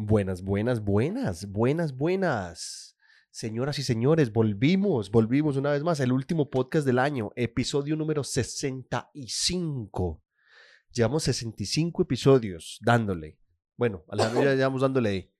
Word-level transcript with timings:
Buenas, 0.00 0.42
buenas, 0.42 0.84
buenas, 0.84 1.50
buenas, 1.50 1.96
buenas. 1.96 2.96
Señoras 3.32 3.80
y 3.80 3.82
señores, 3.82 4.32
volvimos, 4.32 5.10
volvimos 5.10 5.56
una 5.56 5.72
vez 5.72 5.82
más, 5.82 5.98
el 5.98 6.12
último 6.12 6.50
podcast 6.50 6.86
del 6.86 7.00
año, 7.00 7.32
episodio 7.34 7.96
número 7.96 8.22
65. 8.22 10.22
Llevamos 10.92 11.24
65 11.24 12.02
episodios 12.02 12.78
dándole. 12.80 13.40
Bueno, 13.76 14.04
Alejandro 14.08 14.44
ya 14.44 14.54
llevamos 14.54 14.82
dándole 14.82 15.32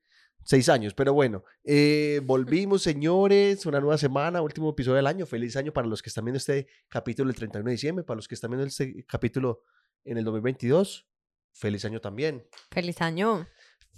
seis 0.42 0.68
años, 0.68 0.92
pero 0.92 1.14
bueno, 1.14 1.44
eh, 1.62 2.20
volvimos, 2.24 2.82
señores, 2.82 3.64
una 3.64 3.78
nueva 3.78 3.96
semana, 3.96 4.42
último 4.42 4.70
episodio 4.70 4.96
del 4.96 5.06
año. 5.06 5.24
Feliz 5.24 5.54
año 5.54 5.72
para 5.72 5.86
los 5.86 6.02
que 6.02 6.08
están 6.08 6.24
viendo 6.24 6.38
este 6.38 6.66
capítulo 6.88 7.30
el 7.30 7.36
31 7.36 7.64
de 7.64 7.70
diciembre, 7.70 8.04
para 8.04 8.16
los 8.16 8.26
que 8.26 8.34
están 8.34 8.50
viendo 8.50 8.66
este 8.66 9.04
capítulo 9.06 9.62
en 10.04 10.18
el 10.18 10.24
2022. 10.24 11.08
Feliz 11.52 11.84
año 11.84 12.00
también. 12.00 12.44
Feliz 12.72 13.00
año. 13.00 13.46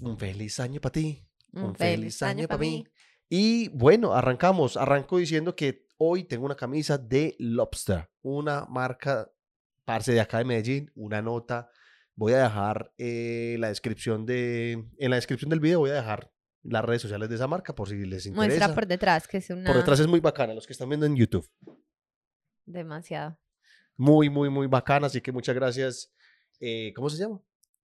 Un 0.01 0.19
feliz 0.19 0.59
año 0.61 0.81
para 0.81 0.93
ti. 0.93 1.25
Un 1.53 1.75
feliz 1.75 2.23
año 2.23 2.45
pa' 2.45 2.57
para 2.57 2.61
mí. 2.61 2.85
Y 3.29 3.69
bueno, 3.69 4.15
arrancamos. 4.15 4.77
Arranco 4.77 5.19
diciendo 5.19 5.55
que 5.55 5.87
hoy 5.99 6.25
tengo 6.25 6.47
una 6.47 6.57
camisa 6.57 6.99
de 6.99 7.37
Lobster, 7.39 8.11
una 8.23 8.67
marca, 8.67 9.31
parce 9.85 10.13
de 10.13 10.21
acá 10.21 10.39
de 10.39 10.45
Medellín, 10.45 10.91
una 10.95 11.21
nota. 11.23 11.71
Voy 12.17 12.33
a 12.33 12.43
dejar 12.45 12.93
eh, 12.99 13.57
la 13.59 13.69
descripción 13.69 14.27
de, 14.27 14.73
en 14.99 15.11
la 15.11 15.17
descripción 15.17 15.49
del 15.49 15.61
video 15.61 15.81
voy 15.81 15.91
a 15.91 15.95
dejar 15.95 16.33
las 16.63 16.85
redes 16.85 17.03
sociales 17.03 17.29
de 17.29 17.37
esa 17.37 17.47
marca 17.47 17.75
por 17.75 17.89
si 17.89 17.95
les 18.05 18.27
interesa. 18.27 18.35
Muestra 18.35 18.75
por 18.75 18.87
detrás, 18.87 19.27
que 19.27 19.39
es 19.39 19.49
una... 19.51 19.67
Por 19.67 19.77
detrás 19.77 20.01
es 20.01 20.07
muy 20.07 20.21
bacana, 20.21 20.53
los 20.53 20.67
que 20.67 20.73
están 20.73 20.89
viendo 20.89 21.07
en 21.07 21.17
YouTube. 21.17 21.49
Demasiado. 22.67 23.39
Muy, 23.97 24.29
muy, 24.29 24.51
muy 24.51 24.67
bacana, 24.67 25.07
así 25.07 25.21
que 25.21 25.33
muchas 25.33 25.55
gracias. 25.55 26.13
Eh, 26.61 26.93
¿Cómo 26.95 27.09
se 27.09 27.19
llama? 27.19 27.41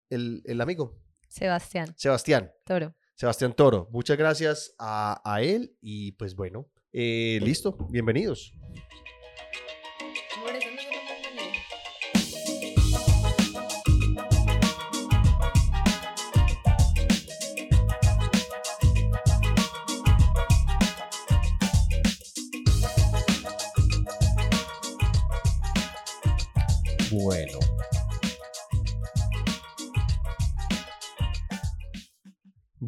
El, 0.08 0.42
el 0.44 0.60
amigo, 0.60 0.96
Sebastián 1.30 1.94
Sebastián. 1.96 2.52
Toro. 2.64 2.94
Sebastián 3.14 3.54
Toro, 3.54 3.88
muchas 3.92 4.18
gracias 4.18 4.74
a, 4.78 5.20
a 5.24 5.42
él 5.42 5.76
y 5.80 6.12
pues 6.12 6.34
bueno, 6.34 6.68
eh, 6.92 7.38
listo, 7.42 7.76
bienvenidos. 7.90 8.52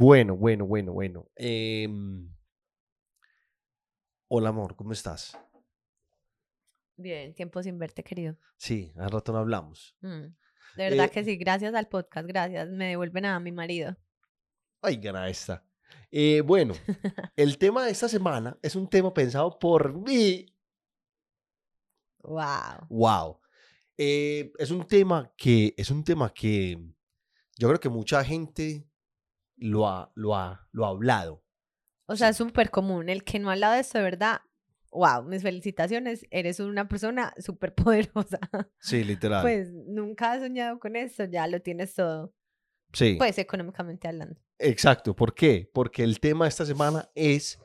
Bueno, 0.02 0.36
bueno, 0.36 0.66
bueno, 0.66 0.92
bueno. 0.92 1.30
Em, 1.36 2.28
hola 4.26 4.48
amor, 4.48 4.74
¿cómo 4.74 4.92
estás? 4.92 5.38
Bien, 6.96 7.32
tiempo 7.34 7.62
sin 7.62 7.78
verte, 7.78 8.02
querido. 8.02 8.36
Sí, 8.56 8.92
hace 8.96 9.08
rato 9.08 9.30
no 9.32 9.38
hablamos. 9.38 9.96
Mm. 10.00 10.22
De 10.76 10.90
verdad 10.90 11.06
Eh, 11.06 11.10
que 11.10 11.22
sí, 11.22 11.36
gracias 11.36 11.72
al 11.72 11.86
podcast, 11.86 12.26
gracias. 12.26 12.68
Me 12.70 12.88
devuelven 12.88 13.26
a 13.26 13.38
mi 13.38 13.52
marido. 13.52 13.96
Ay, 14.80 14.96
gana 14.96 15.28
esta. 15.28 15.64
Eh, 16.10 16.40
bueno, 16.40 16.74
el 17.36 17.56
tema 17.56 17.84
de 17.84 17.92
esta 17.92 18.08
semana 18.08 18.58
es 18.60 18.74
un 18.74 18.88
tema 18.88 19.14
pensado 19.14 19.56
por 19.56 19.94
mí. 19.94 20.52
Wow. 22.24 22.88
Wow. 22.88 23.40
Eh, 23.96 24.52
es 24.58 24.72
un 24.72 24.84
tema 24.84 25.32
que 25.36 25.74
es 25.76 25.92
un 25.92 26.02
tema 26.02 26.34
que 26.34 26.76
yo 27.56 27.68
creo 27.68 27.78
que 27.78 27.88
mucha 27.88 28.24
gente 28.24 28.88
lo 29.62 29.88
ha, 29.88 30.12
lo 30.14 30.34
ha, 30.36 30.68
lo 30.72 30.84
ha 30.84 30.88
hablado. 30.88 31.42
O 32.06 32.16
sea, 32.16 32.30
es 32.30 32.36
súper 32.36 32.70
común. 32.70 33.08
El 33.08 33.24
que 33.24 33.38
no 33.38 33.48
ha 33.48 33.52
hablado 33.52 33.74
de 33.74 33.80
esto, 33.80 33.98
de 33.98 34.04
verdad, 34.04 34.40
wow, 34.90 35.22
mis 35.24 35.42
felicitaciones. 35.42 36.26
Eres 36.30 36.60
una 36.60 36.88
persona 36.88 37.34
súper 37.38 37.74
poderosa. 37.74 38.38
Sí, 38.80 39.04
literal. 39.04 39.42
Pues 39.42 39.72
nunca 39.72 40.32
has 40.32 40.40
soñado 40.40 40.78
con 40.78 40.96
esto, 40.96 41.24
ya 41.24 41.46
lo 41.46 41.60
tienes 41.60 41.94
todo. 41.94 42.34
sí. 42.92 43.14
Pues 43.18 43.38
económicamente 43.38 44.08
hablando. 44.08 44.40
Exacto. 44.58 45.14
¿Por 45.16 45.34
qué? 45.34 45.70
Porque 45.72 46.04
el 46.04 46.20
tema 46.20 46.44
de 46.44 46.50
esta 46.50 46.66
semana 46.66 47.10
es 47.14 47.58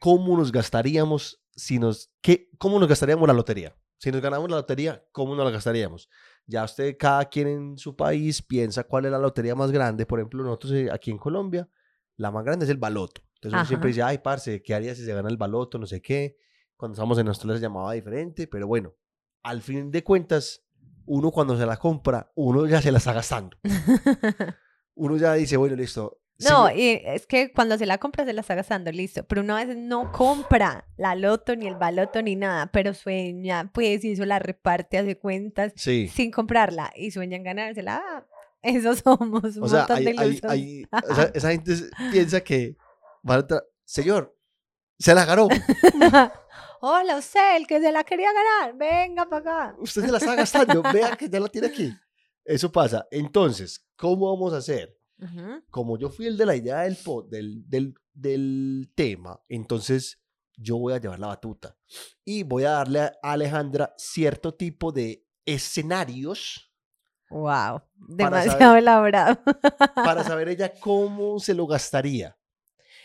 cómo 0.00 0.36
nos 0.36 0.50
gastaríamos 0.50 1.42
si 1.56 1.78
nos, 1.78 2.12
qué, 2.20 2.50
cómo 2.58 2.78
nos 2.78 2.88
gastaríamos 2.88 3.26
la 3.26 3.34
lotería. 3.34 3.74
Si 3.98 4.12
nos 4.12 4.20
ganamos 4.20 4.50
la 4.50 4.56
lotería, 4.56 5.04
¿cómo 5.10 5.34
nos 5.34 5.44
la 5.44 5.50
gastaríamos? 5.50 6.08
Ya 6.46 6.64
usted, 6.64 6.96
cada 6.98 7.24
quien 7.24 7.48
en 7.48 7.78
su 7.78 7.96
país 7.96 8.40
piensa 8.40 8.84
cuál 8.84 9.06
es 9.06 9.10
la 9.10 9.18
lotería 9.18 9.54
más 9.54 9.72
grande. 9.72 10.06
Por 10.06 10.20
ejemplo, 10.20 10.44
nosotros 10.44 10.72
eh, 10.72 10.88
aquí 10.92 11.10
en 11.10 11.18
Colombia, 11.18 11.68
la 12.16 12.30
más 12.30 12.44
grande 12.44 12.64
es 12.64 12.70
el 12.70 12.76
baloto. 12.76 13.22
Entonces 13.34 13.52
uno 13.54 13.64
siempre 13.66 13.88
Ajá. 13.90 13.94
dice, 13.94 14.02
ay, 14.02 14.18
parce, 14.18 14.62
¿qué 14.62 14.74
haría 14.74 14.94
si 14.94 15.04
se 15.04 15.12
gana 15.12 15.28
el 15.28 15.36
baloto? 15.36 15.78
No 15.78 15.86
sé 15.86 16.00
qué. 16.00 16.36
Cuando 16.76 16.94
estábamos 16.94 17.18
en 17.18 17.28
Australia 17.28 17.56
se 17.56 17.62
llamaba 17.62 17.92
diferente, 17.92 18.46
pero 18.46 18.66
bueno, 18.66 18.94
al 19.42 19.60
fin 19.60 19.90
de 19.90 20.04
cuentas, 20.04 20.64
uno 21.04 21.30
cuando 21.30 21.56
se 21.56 21.66
la 21.66 21.76
compra, 21.76 22.30
uno 22.36 22.66
ya 22.66 22.80
se 22.80 22.92
la 22.92 22.98
está 22.98 23.12
gastando. 23.12 23.56
Uno 24.98 25.18
ya 25.18 25.34
dice, 25.34 25.58
bueno, 25.58 25.76
listo. 25.76 26.22
No, 26.38 26.68
sí, 26.68 26.74
y 26.76 27.00
es 27.06 27.26
que 27.26 27.50
cuando 27.52 27.78
se 27.78 27.86
la 27.86 27.96
compra 27.98 28.24
se 28.26 28.32
la 28.34 28.42
está 28.42 28.54
gastando, 28.54 28.92
listo. 28.92 29.24
Pero 29.24 29.40
uno 29.40 29.56
a 29.56 29.60
veces 29.64 29.76
no 29.78 30.12
compra 30.12 30.86
la 30.98 31.14
loto, 31.14 31.56
ni 31.56 31.66
el 31.66 31.76
baloto, 31.76 32.20
ni 32.20 32.36
nada, 32.36 32.66
pero 32.72 32.92
sueña, 32.92 33.70
pues, 33.72 34.04
y 34.04 34.12
eso 34.12 34.24
la 34.26 34.38
reparte, 34.38 34.98
hace 34.98 35.16
cuentas, 35.18 35.72
sí. 35.76 36.08
sin 36.08 36.30
comprarla, 36.30 36.92
y 36.94 37.10
sueñan 37.10 37.42
ganársela. 37.42 38.02
Ah, 38.04 38.26
eso 38.62 38.94
somos, 38.94 39.56
un 39.56 39.62
O 39.64 39.68
sea, 39.68 39.86
montón 39.88 39.96
hay- 39.96 40.04
de 40.40 40.48
hay- 40.48 40.84
o 41.10 41.14
sea, 41.14 41.30
esa 41.34 41.50
gente 41.52 41.72
piensa 42.10 42.40
que 42.42 42.76
van 43.22 43.38
a 43.38 43.40
entrar, 43.40 43.64
señor, 43.84 44.36
se 44.98 45.14
la 45.14 45.24
ganó, 45.24 45.48
Hola, 46.80 47.16
usted, 47.16 47.56
el 47.56 47.66
que 47.66 47.80
se 47.80 47.90
la 47.90 48.04
quería 48.04 48.28
ganar, 48.32 48.76
venga 48.76 49.26
para 49.28 49.40
acá. 49.68 49.76
usted 49.80 50.02
se 50.02 50.12
la 50.12 50.18
está 50.18 50.34
gastando, 50.34 50.82
vea 50.92 51.16
que 51.16 51.28
ya 51.28 51.40
la 51.40 51.48
tiene 51.48 51.68
aquí. 51.68 51.92
Eso 52.44 52.70
pasa. 52.70 53.06
Entonces, 53.10 53.84
¿cómo 53.96 54.30
vamos 54.32 54.52
a 54.52 54.58
hacer? 54.58 54.94
Ujú. 55.20 55.62
Como 55.70 55.98
yo 55.98 56.10
fui 56.10 56.26
el 56.26 56.36
de 56.36 56.46
la 56.46 56.56
idea 56.56 56.80
del, 56.82 56.96
del, 57.30 57.68
del, 57.68 57.94
del 58.12 58.90
tema, 58.94 59.40
entonces 59.48 60.20
yo 60.56 60.76
voy 60.78 60.92
a 60.94 60.98
llevar 61.00 61.18
la 61.20 61.28
batuta 61.28 61.76
y 62.24 62.42
voy 62.42 62.64
a 62.64 62.70
darle 62.70 63.00
a 63.00 63.12
Alejandra 63.22 63.94
cierto 63.96 64.54
tipo 64.54 64.92
de 64.92 65.24
escenarios 65.44 66.72
Wow, 67.28 67.82
Para 68.18 68.38
demasiado 68.44 68.58
saber- 68.60 68.78
elaborado. 68.82 69.40
para 69.96 70.22
saber 70.22 70.48
ella 70.48 70.72
cómo 70.78 71.40
se 71.40 71.54
lo 71.54 71.66
gastaría. 71.66 72.36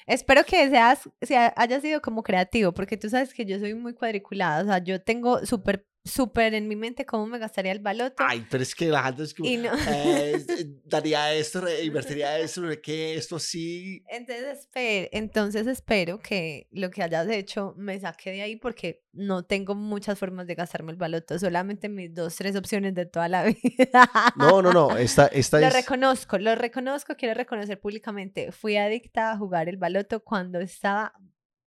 Espero 0.06 0.44
que 0.44 0.70
seas, 0.70 1.10
sea, 1.22 1.52
haya 1.58 1.82
sido 1.82 2.02
como 2.02 2.22
creativo, 2.22 2.72
porque 2.72 2.98
tú 2.98 3.10
sabes 3.10 3.34
que 3.34 3.46
yo 3.46 3.58
soy 3.60 3.74
muy 3.74 3.94
cuadriculada, 3.96 4.62
o 4.62 4.66
sea, 4.66 4.78
yo 4.78 5.02
tengo 5.02 5.44
súper, 5.46 5.88
súper 6.03 6.56
en 6.56 6.67
mi 6.67 6.75
mente 6.75 7.06
cómo 7.06 7.28
me 7.28 7.38
gastaría 7.38 7.72
el 7.72 7.79
baloto. 7.79 8.23
Ay, 8.28 8.45
pero 8.50 8.63
es 8.63 8.73
que 8.73 8.85
Alejandra 8.88 9.23
es 9.23 9.34
como, 9.34 9.47
Y 9.50 9.57
no. 9.57 9.72
eh, 9.88 10.44
eh, 10.47 10.66
daría 10.85 11.34
esto, 11.34 11.63
invertiría 11.84 12.39
esto, 12.39 12.63
que 12.81 13.16
esto 13.16 13.38
sí. 13.39 14.03
Entonces, 14.09 14.67
espe- 14.67 15.09
entonces 15.12 15.67
espero 15.67 16.19
que 16.19 16.67
lo 16.72 16.89
que 16.89 17.03
hayas 17.03 17.28
hecho 17.29 17.73
me 17.78 18.00
saque 18.00 18.31
de 18.31 18.41
ahí 18.41 18.56
porque 18.56 19.03
no 19.13 19.44
tengo 19.44 19.75
muchas 19.75 20.17
formas 20.17 20.47
de 20.47 20.56
gastarme 20.56 20.91
el 20.91 20.97
baloto, 20.97 21.38
solamente 21.38 21.88
mis 21.89 22.13
dos, 22.13 22.35
tres 22.35 22.56
opciones 22.56 22.95
de 22.95 23.06
toda 23.06 23.28
la 23.28 23.44
vida. 23.63 24.09
No, 24.35 24.62
no, 24.62 24.72
no, 24.73 24.97
esta, 24.97 25.28
esta 25.28 25.59
Lo 25.59 25.68
es... 25.68 25.73
reconozco, 25.73 26.38
lo 26.39 26.56
reconozco, 26.56 27.16
quiero 27.16 27.35
reconocer 27.35 27.79
públicamente. 27.79 28.51
Fui 28.51 28.75
adicta 28.78 29.31
a 29.33 29.38
jugar 29.38 29.69
el 29.69 29.78
baloto 29.78 30.23
cuando 30.23 30.59
estaba 30.59 31.13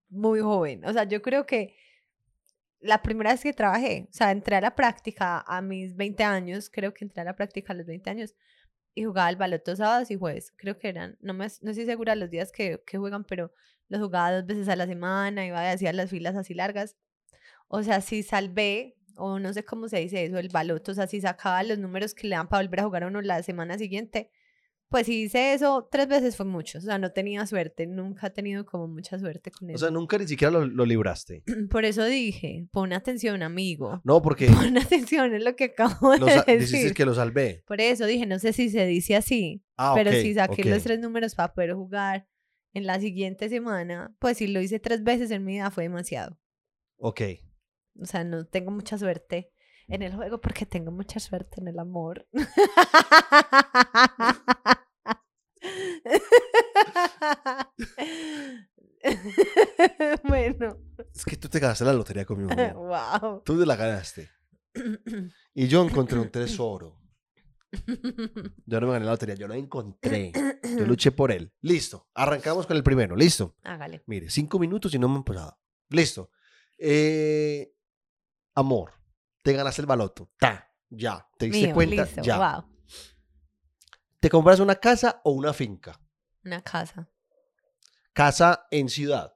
muy 0.09 0.39
joven. 0.39 0.85
O 0.85 0.93
sea, 0.93 1.03
yo 1.05 1.21
creo 1.21 1.45
que 1.45 1.75
la 2.83 3.01
primera 3.01 3.31
vez 3.31 3.41
que 3.41 3.53
trabajé, 3.53 4.07
o 4.09 4.13
sea, 4.13 4.31
entré 4.31 4.57
a 4.57 4.61
la 4.61 4.75
práctica 4.75 5.43
a 5.47 5.61
mis 5.61 5.95
20 5.95 6.23
años, 6.23 6.69
creo 6.69 6.93
que 6.93 7.05
entré 7.05 7.21
a 7.21 7.25
la 7.25 7.35
práctica 7.35 7.73
a 7.73 7.75
los 7.75 7.85
20 7.85 8.09
años 8.09 8.35
y 8.93 9.05
jugaba 9.05 9.29
el 9.29 9.37
baloto 9.37 9.75
sábados 9.75 10.11
y 10.11 10.17
jueves. 10.17 10.51
Creo 10.55 10.77
que 10.77 10.89
eran, 10.89 11.17
no, 11.21 11.33
me, 11.33 11.47
no 11.61 11.71
estoy 11.71 11.85
segura 11.85 12.15
los 12.15 12.29
días 12.29 12.51
que, 12.51 12.81
juegan, 12.91 13.23
pero 13.23 13.51
los 13.87 14.01
jugaba 14.01 14.33
dos 14.33 14.45
veces 14.45 14.67
a 14.69 14.75
la 14.75 14.85
semana, 14.85 15.45
iba 15.45 15.63
y 15.63 15.67
hacía 15.67 15.93
las 15.93 16.09
filas 16.09 16.35
así 16.35 16.53
largas. 16.53 16.95
O 17.67 17.83
sea, 17.83 18.01
si 18.01 18.21
salvé, 18.23 18.97
o 19.15 19.39
no 19.39 19.53
sé 19.53 19.63
cómo 19.63 19.87
se 19.87 19.99
dice 19.99 20.25
eso, 20.25 20.37
el 20.37 20.49
baloto, 20.49 20.91
o 20.91 20.95
sea, 20.95 21.07
si 21.07 21.21
sacaba 21.21 21.63
los 21.63 21.79
números 21.79 22.13
que 22.13 22.27
le 22.27 22.35
dan 22.35 22.47
para 22.47 22.63
volver 22.63 22.81
a 22.81 22.83
jugar 22.83 23.03
a 23.03 23.07
uno 23.07 23.21
la 23.21 23.41
semana 23.43 23.77
siguiente, 23.77 24.31
pues 24.89 25.07
si 25.07 25.23
hice 25.23 25.53
eso 25.53 25.87
tres 25.91 26.07
veces 26.07 26.35
fue 26.37 26.45
mucho. 26.45 26.77
O 26.77 26.81
sea, 26.81 26.97
no 26.99 27.11
tenía 27.11 27.45
suerte, 27.47 27.87
nunca 27.87 28.27
he 28.27 28.29
tenido 28.29 28.65
como 28.65 28.87
mucha 28.87 29.17
suerte 29.17 29.49
con 29.51 29.69
O 29.69 29.71
eso. 29.73 29.79
sea, 29.85 29.91
nunca 29.91 30.17
ni 30.17 30.27
siquiera 30.27 30.51
lo, 30.51 30.65
lo 30.67 30.85
libraste. 30.85 31.43
Por 31.71 31.85
eso 31.85 32.03
dije, 32.05 32.67
pon 32.71 32.93
atención, 32.93 33.41
amigo. 33.43 34.01
No, 34.03 34.21
porque 34.21 34.47
Pon 34.47 34.77
atención, 34.77 35.33
es 35.33 35.43
lo 35.43 35.55
que 35.55 35.65
acabo 35.65 36.11
de 36.11 36.19
decir. 36.45 36.57
dijiste 36.59 36.93
que 36.93 37.05
lo 37.05 37.15
salvé. 37.15 37.63
Por 37.65 37.81
eso 37.81 38.05
dije, 38.05 38.25
no 38.25 38.37
sé 38.39 38.53
si 38.53 38.69
se 38.69 38.85
dice 38.85 39.15
así, 39.15 39.63
Ah, 39.77 39.93
pero 39.95 40.11
si 40.11 40.33
saqué 40.35 40.63
los 40.63 40.83
tres 40.83 40.99
números 40.99 41.33
para 41.35 41.53
poder 41.53 41.73
jugar 41.73 42.27
en 42.75 42.85
la 42.87 42.99
siguiente 42.99 43.49
semana, 43.49 44.15
pues 44.19 44.37
si 44.37 44.47
lo 44.47 44.61
hice 44.61 44.79
tres 44.79 45.03
veces 45.03 45.31
en 45.31 45.43
mi 45.45 45.53
vida 45.53 45.71
fue 45.71 45.83
demasiado. 45.83 46.39
Ok. 46.97 47.21
O 47.99 48.05
sea, 48.05 48.23
no 48.23 48.45
tengo 48.45 48.71
mucha 48.71 48.97
suerte 48.97 49.52
en 49.87 50.01
el 50.01 50.15
juego 50.15 50.41
porque 50.41 50.65
tengo 50.65 50.91
mucha 50.91 51.19
suerte 51.19 51.61
en 51.61 51.67
el 51.67 51.77
amor. 51.79 52.25
bueno. 60.23 60.77
Es 61.13 61.25
que 61.25 61.37
tú 61.37 61.49
te 61.49 61.59
ganaste 61.59 61.85
la 61.85 61.93
lotería 61.93 62.25
conmigo. 62.25 62.53
wow. 62.55 63.41
Tú 63.45 63.59
te 63.59 63.65
la 63.65 63.75
ganaste. 63.75 64.29
Y 65.55 65.67
yo 65.67 65.83
encontré 65.83 66.17
un 66.17 66.31
tesoro. 66.31 66.99
Yo 68.65 68.81
no 68.81 68.87
me 68.87 68.93
gané 68.93 69.05
la 69.05 69.11
lotería, 69.11 69.35
yo 69.35 69.47
lo 69.47 69.53
encontré. 69.53 70.31
Yo 70.63 70.83
luché 70.87 71.11
por 71.11 71.31
él. 71.31 71.53
Listo. 71.61 72.09
Arrancamos 72.15 72.65
con 72.65 72.75
el 72.75 72.83
primero. 72.83 73.15
Listo. 73.15 73.55
Hágale. 73.61 74.01
Mire, 74.07 74.31
cinco 74.31 74.57
minutos 74.57 74.91
y 74.95 74.97
no 74.97 75.07
me 75.07 75.17
han 75.17 75.23
pasado. 75.23 75.59
Listo. 75.89 76.31
Eh, 76.79 77.71
amor 78.55 78.93
te 79.43 79.53
ganaste 79.53 79.81
el 79.81 79.85
baloto. 79.87 80.31
Ta. 80.39 80.67
Ya. 80.89 81.27
¿Te 81.37 81.45
diste 81.45 81.67
Mío, 81.67 81.75
cuenta? 81.75 82.03
listo. 82.05 82.21
Ya. 82.23 82.37
Wow. 82.37 82.65
¿Te 84.19 84.29
compras 84.29 84.59
una 84.59 84.75
casa 84.75 85.21
o 85.23 85.31
una 85.31 85.53
finca? 85.53 85.99
Una 86.43 86.61
casa. 86.61 87.09
Casa 88.13 88.67
en 88.71 88.89
ciudad. 88.89 89.35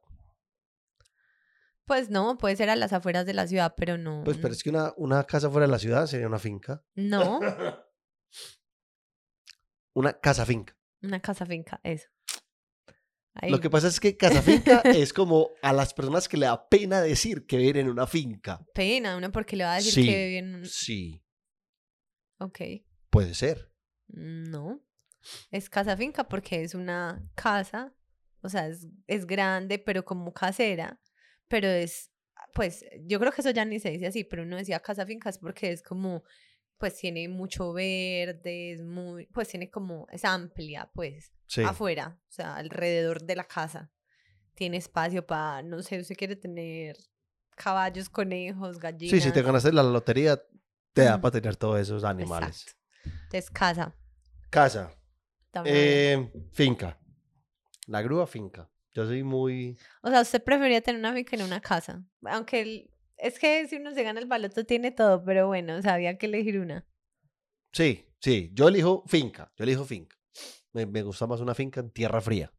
Pues 1.85 2.09
no, 2.09 2.37
puede 2.37 2.55
ser 2.57 2.69
a 2.69 2.75
las 2.75 2.91
afueras 2.93 3.25
de 3.25 3.33
la 3.33 3.47
ciudad, 3.47 3.73
pero 3.77 3.97
no. 3.97 4.23
Pues, 4.25 4.37
pero 4.37 4.53
es 4.53 4.61
que 4.63 4.69
una, 4.69 4.93
una 4.97 5.23
casa 5.23 5.49
fuera 5.49 5.67
de 5.67 5.71
la 5.71 5.79
ciudad 5.79 6.05
sería 6.05 6.27
una 6.27 6.39
finca. 6.39 6.83
No, 6.95 7.39
Una 9.93 10.13
casa 10.13 10.45
finca. 10.45 10.75
una 11.01 11.19
casa 11.21 11.45
finca, 11.45 11.79
eso. 11.83 12.07
Ahí. 13.41 13.49
Lo 13.51 13.59
que 13.59 13.69
pasa 13.69 13.87
es 13.87 13.99
que 13.99 14.17
casa 14.17 14.41
finca 14.41 14.81
es 14.85 15.13
como 15.13 15.49
a 15.61 15.73
las 15.73 15.93
personas 15.93 16.27
que 16.27 16.37
le 16.37 16.45
da 16.47 16.67
pena 16.69 17.01
decir 17.01 17.45
que 17.45 17.57
viven 17.57 17.77
en 17.77 17.89
una 17.89 18.07
finca. 18.07 18.65
Pena, 18.73 19.15
uno 19.17 19.31
porque 19.31 19.55
le 19.55 19.63
va 19.63 19.73
a 19.73 19.75
decir 19.77 19.93
Sí. 19.93 20.05
que 20.05 20.25
vive 20.25 20.37
en 20.39 20.55
un... 20.55 20.65
Sí, 20.65 21.23
Ok. 22.39 22.59
puede 23.09 23.33
ser. 23.33 23.71
No. 24.07 24.81
Es 25.51 25.69
casa 25.69 25.97
finca 25.97 26.27
porque 26.27 26.63
es 26.63 26.73
una 26.75 27.27
casa, 27.35 27.93
o 28.41 28.49
sea, 28.49 28.67
es, 28.67 28.87
es 29.07 29.25
grande, 29.25 29.79
pero 29.79 30.05
como 30.05 30.31
casera, 30.33 31.01
pero 31.47 31.67
es, 31.67 32.11
pues, 32.53 32.85
yo 33.01 33.19
creo 33.19 33.31
que 33.31 33.41
eso 33.41 33.49
ya 33.51 33.65
ni 33.65 33.79
se 33.79 33.89
dice 33.91 34.07
así, 34.07 34.23
pero 34.23 34.43
uno 34.43 34.55
decía 34.57 34.79
casa 34.79 35.05
finca 35.05 35.29
es 35.29 35.37
porque 35.39 35.71
es 35.71 35.81
como, 35.81 36.23
pues 36.77 36.95
tiene 36.95 37.27
mucho 37.27 37.73
verde, 37.73 38.73
es 38.73 38.83
muy, 38.83 39.25
pues 39.27 39.47
tiene 39.47 39.69
como, 39.69 40.07
es 40.11 40.23
amplia, 40.25 40.89
pues, 40.93 41.31
Sí. 41.47 41.63
afuera, 41.63 42.19
o 42.27 42.31
sea, 42.31 42.55
alrededor 42.55 43.23
de 43.23 43.35
la 43.35 43.43
casa. 43.45 43.89
Tiene 44.53 44.77
espacio 44.77 45.25
para, 45.25 45.61
no 45.63 45.81
sé, 45.81 45.99
usted 45.99 46.15
quiere 46.15 46.35
tener 46.35 46.97
caballos, 47.55 48.09
conejos, 48.09 48.79
gallinas. 48.79 49.11
Sí, 49.11 49.21
si 49.21 49.31
te 49.31 49.41
ganaste 49.41 49.71
la 49.71 49.83
lotería, 49.83 50.41
te 50.93 51.03
da 51.03 51.17
Mm. 51.17 51.21
para 51.21 51.31
tener 51.31 51.55
todos 51.55 51.79
esos 51.79 52.03
animales. 52.03 52.61
Exacto. 52.63 52.81
Entonces, 53.23 53.49
casa. 53.49 53.95
Casa. 54.49 54.91
Eh, 55.65 56.31
finca. 56.51 56.99
La 57.87 58.01
grúa 58.01 58.27
finca. 58.27 58.69
Yo 58.93 59.05
soy 59.05 59.23
muy... 59.23 59.77
O 60.01 60.09
sea, 60.09 60.21
usted 60.21 60.43
prefería 60.43 60.81
tener 60.81 60.99
una 60.99 61.13
finca 61.13 61.35
en 61.35 61.43
una 61.43 61.61
casa. 61.61 62.03
Aunque 62.23 62.61
el- 62.61 62.89
es 63.17 63.39
que 63.39 63.67
si 63.67 63.77
uno 63.77 63.93
se 63.93 64.03
gana 64.03 64.19
el 64.19 64.27
baloto 64.27 64.65
tiene 64.65 64.91
todo, 64.91 65.23
pero 65.23 65.47
bueno, 65.47 65.81
sabía 65.81 66.17
que 66.17 66.27
elegir 66.27 66.59
una. 66.59 66.85
Sí, 67.71 68.05
sí. 68.19 68.51
Yo 68.53 68.67
elijo 68.67 69.03
finca. 69.07 69.51
Yo 69.55 69.63
elijo 69.63 69.85
finca. 69.85 70.17
Me, 70.73 70.85
me 70.85 71.01
gusta 71.01 71.27
más 71.27 71.39
una 71.39 71.55
finca 71.55 71.79
en 71.79 71.91
tierra 71.91 72.21
fría. 72.21 72.53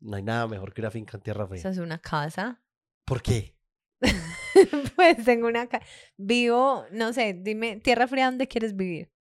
No 0.00 0.16
hay 0.16 0.22
nada 0.22 0.48
mejor 0.48 0.72
que 0.74 0.80
una 0.80 0.90
finca 0.90 1.16
en 1.16 1.22
tierra 1.22 1.46
fría. 1.46 1.62
es 1.68 1.78
una 1.78 1.98
casa. 1.98 2.60
¿Por 3.04 3.22
qué? 3.22 3.56
pues 4.96 5.24
tengo 5.24 5.46
una 5.46 5.68
casa. 5.68 5.84
Vivo, 6.16 6.84
no 6.90 7.12
sé, 7.12 7.38
dime, 7.40 7.76
tierra 7.76 8.08
fría, 8.08 8.26
¿dónde 8.26 8.48
quieres 8.48 8.74
vivir? 8.74 9.12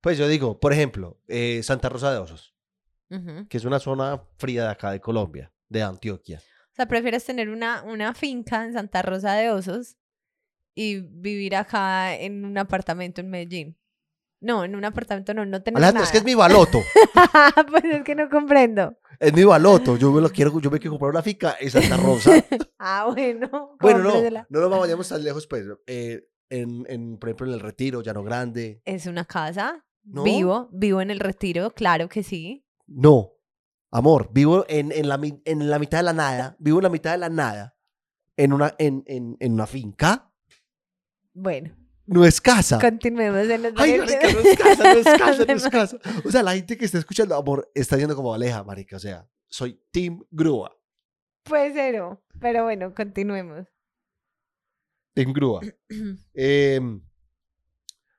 Pues 0.00 0.18
yo 0.18 0.26
digo, 0.28 0.58
por 0.58 0.72
ejemplo, 0.72 1.20
eh, 1.28 1.62
Santa 1.62 1.88
Rosa 1.88 2.12
de 2.12 2.18
Osos, 2.18 2.54
que 3.48 3.56
es 3.56 3.64
una 3.64 3.78
zona 3.78 4.22
fría 4.38 4.64
de 4.64 4.70
acá 4.70 4.92
de 4.92 5.00
Colombia, 5.00 5.52
de 5.68 5.82
Antioquia. 5.82 6.40
Sea, 6.80 6.88
prefieres 6.88 7.26
tener 7.26 7.50
una, 7.50 7.82
una 7.82 8.14
finca 8.14 8.64
en 8.64 8.72
Santa 8.72 9.02
Rosa 9.02 9.34
de 9.34 9.50
Osos 9.50 9.98
y 10.74 11.00
vivir 11.00 11.54
acá 11.54 12.14
en 12.16 12.42
un 12.46 12.56
apartamento 12.56 13.20
en 13.20 13.28
Medellín. 13.28 13.78
No, 14.40 14.64
en 14.64 14.74
un 14.74 14.86
apartamento 14.86 15.34
no, 15.34 15.44
no 15.44 15.62
tener 15.62 15.76
Alejandra, 15.76 16.04
es 16.04 16.10
que 16.10 16.16
es 16.16 16.24
nada. 16.24 16.30
mi 16.30 16.34
baloto. 16.36 16.80
pues 17.70 17.84
es 17.84 18.02
que 18.02 18.14
no 18.14 18.30
comprendo. 18.30 18.96
Es 19.18 19.34
mi 19.34 19.44
baloto. 19.44 19.98
Yo 19.98 20.10
me 20.10 20.22
lo 20.22 20.30
quiero, 20.30 20.58
yo 20.58 20.70
me 20.70 20.78
quiero 20.78 20.92
comprar 20.92 21.10
una 21.10 21.22
finca 21.22 21.56
en 21.60 21.70
Santa 21.70 21.98
Rosa. 21.98 22.32
Ah, 22.82 23.10
bueno. 23.12 23.76
bueno, 23.78 23.98
no, 23.98 24.46
no 24.48 24.60
nos 24.70 24.80
vayamos 24.80 25.06
tan 25.06 25.22
lejos, 25.22 25.46
pues. 25.46 25.66
eh, 25.86 26.26
en, 26.48 26.86
en, 26.88 27.18
por 27.18 27.28
ejemplo, 27.28 27.48
en 27.48 27.52
el 27.52 27.60
Retiro, 27.60 28.00
Llano 28.00 28.24
Grande. 28.24 28.80
Es 28.86 29.04
una 29.04 29.26
casa. 29.26 29.84
¿No? 30.02 30.22
Vivo, 30.22 30.70
vivo 30.72 31.02
en 31.02 31.10
el 31.10 31.20
retiro, 31.20 31.72
claro 31.72 32.08
que 32.08 32.22
sí. 32.22 32.64
No, 32.86 33.32
amor, 33.90 34.30
vivo 34.32 34.64
en, 34.68 34.92
en, 34.92 35.08
la, 35.08 35.20
en 35.44 35.70
la 35.70 35.78
mitad 35.78 35.98
de 35.98 36.04
la 36.04 36.12
nada. 36.12 36.56
Vivo 36.58 36.78
en 36.78 36.84
la 36.84 36.88
mitad 36.90 37.12
de 37.12 37.18
la 37.18 37.28
nada. 37.28 37.76
En 38.36 38.52
una, 38.52 38.74
en, 38.78 39.02
en, 39.06 39.36
en 39.40 39.52
una 39.52 39.66
finca. 39.66 40.32
Bueno, 41.32 41.76
No 42.06 42.24
es 42.24 42.40
casa. 42.40 42.78
continuemos 42.80 43.48
en 43.48 43.62
los 43.62 43.72
Ay, 43.76 43.98
marica, 43.98 44.32
no 44.32 44.38
es 44.40 44.58
casa, 44.58 44.82
no 44.94 44.98
es 44.98 45.04
casa, 45.04 45.44
no 45.44 45.52
es 45.54 45.68
casa. 45.70 45.98
O 46.24 46.30
sea, 46.30 46.42
la 46.42 46.54
gente 46.54 46.76
que 46.76 46.84
está 46.84 46.98
escuchando, 46.98 47.36
amor, 47.36 47.70
está 47.74 47.96
yendo 47.96 48.16
como 48.16 48.32
Aleja, 48.34 48.64
marica. 48.64 48.96
O 48.96 49.00
sea, 49.00 49.28
soy 49.48 49.80
Team 49.92 50.24
Grúa. 50.30 50.76
Puede 51.44 51.72
ser, 51.72 51.96
no, 51.98 52.22
pero 52.40 52.64
bueno, 52.64 52.94
continuemos. 52.94 53.66
Team 55.14 55.32
Grúa. 55.32 55.60
Em, 56.34 57.02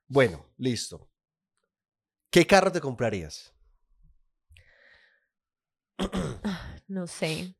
bueno, 0.08 0.46
listo. 0.58 1.10
¿Qué 2.30 2.46
carro 2.48 2.72
te 2.72 2.80
comprarías? 2.82 3.54
No 6.88 7.08
sé. 7.08 7.56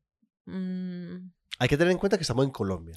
Mm, 0.46 1.32
Hay 1.60 1.68
que 1.70 1.78
tener 1.78 1.92
en 1.92 1.98
cuenta 1.98 2.18
que 2.18 2.24
estamos 2.24 2.44
en 2.46 2.52
Colombia. 2.52 2.96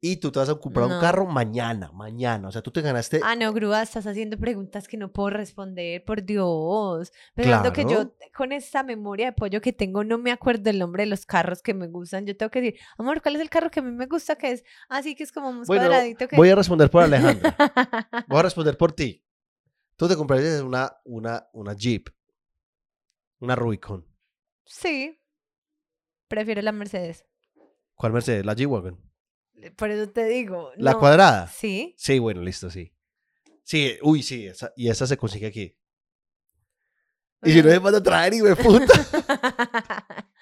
Y 0.00 0.16
tú 0.16 0.30
te 0.30 0.38
vas 0.38 0.50
a 0.50 0.54
comprar 0.56 0.84
un 0.86 1.00
carro 1.00 1.24
mañana, 1.24 1.90
mañana. 1.92 2.48
O 2.48 2.52
sea, 2.52 2.60
tú 2.60 2.70
te 2.70 2.82
ganaste. 2.82 3.20
Ah, 3.24 3.36
no, 3.36 3.50
Grúa, 3.54 3.80
estás 3.82 4.06
haciendo 4.06 4.36
preguntas 4.36 4.86
que 4.86 4.98
no 4.98 5.10
puedo 5.10 5.30
responder, 5.30 6.04
por 6.04 6.22
Dios. 6.24 7.10
Pensando 7.34 7.72
que 7.72 7.82
yo, 7.84 7.88
Claro. 7.88 8.14
con 8.36 8.52
esta 8.52 8.82
memoria 8.82 9.26
de 9.26 9.32
pollo 9.32 9.62
que 9.62 9.72
tengo, 9.72 10.04
no 10.04 10.18
me 10.18 10.30
acuerdo 10.30 10.68
el 10.68 10.78
nombre 10.78 11.04
de 11.04 11.10
los 11.10 11.24
carros 11.24 11.62
que 11.62 11.72
me 11.72 11.86
gustan. 11.86 12.26
Yo 12.26 12.36
tengo 12.36 12.50
que 12.50 12.60
decir, 12.60 12.80
amor, 12.98 13.22
¿cuál 13.22 13.36
es 13.36 13.40
el 13.42 13.48
carro 13.48 13.70
que 13.70 13.80
a 13.80 13.82
mí 13.82 13.92
me 13.92 14.04
gusta? 14.06 14.36
Que 14.36 14.50
es 14.52 14.64
así, 14.90 15.14
que 15.14 15.22
es 15.22 15.32
como 15.32 15.52
más 15.52 15.66
Bueno, 15.68 15.86
cuadradito. 15.86 16.28
Que... 16.28 16.36
voy 16.36 16.50
a 16.50 16.54
responder 16.56 16.90
por 16.90 17.02
Alejandra. 17.02 17.56
Voy 18.28 18.40
a 18.40 18.42
responder 18.42 18.76
por 18.76 18.92
ti. 18.92 19.24
Tú 19.96 20.06
te 20.06 20.16
comprarías 20.16 20.60
una, 20.60 20.92
una, 21.04 21.46
una 21.54 21.72
Jeep. 21.72 22.08
Una 23.40 23.56
Rubicon. 23.56 24.04
Sí, 24.64 25.18
prefiero 26.28 26.62
la 26.62 26.72
Mercedes. 26.72 27.24
¿Cuál 27.94 28.12
Mercedes? 28.12 28.44
La 28.44 28.54
G-Wagon. 28.54 29.00
Por 29.76 29.90
eso 29.90 30.10
te 30.10 30.24
digo. 30.26 30.72
¿La 30.76 30.92
no- 30.92 30.98
cuadrada? 30.98 31.46
Sí. 31.48 31.94
Sí, 31.96 32.18
bueno, 32.18 32.42
listo, 32.42 32.70
sí. 32.70 32.92
Sí, 33.62 33.96
uy, 34.02 34.22
sí, 34.22 34.46
esa, 34.46 34.72
y 34.76 34.88
esa 34.88 35.06
se 35.06 35.16
consigue 35.16 35.46
aquí. 35.46 35.76
Y 37.42 37.52
si 37.52 37.62
no 37.62 37.68
me 37.68 37.80
manda 37.80 37.98
a 37.98 38.02
traer, 38.02 38.34
y 38.34 38.42
me 38.42 38.56
puta. 38.56 38.86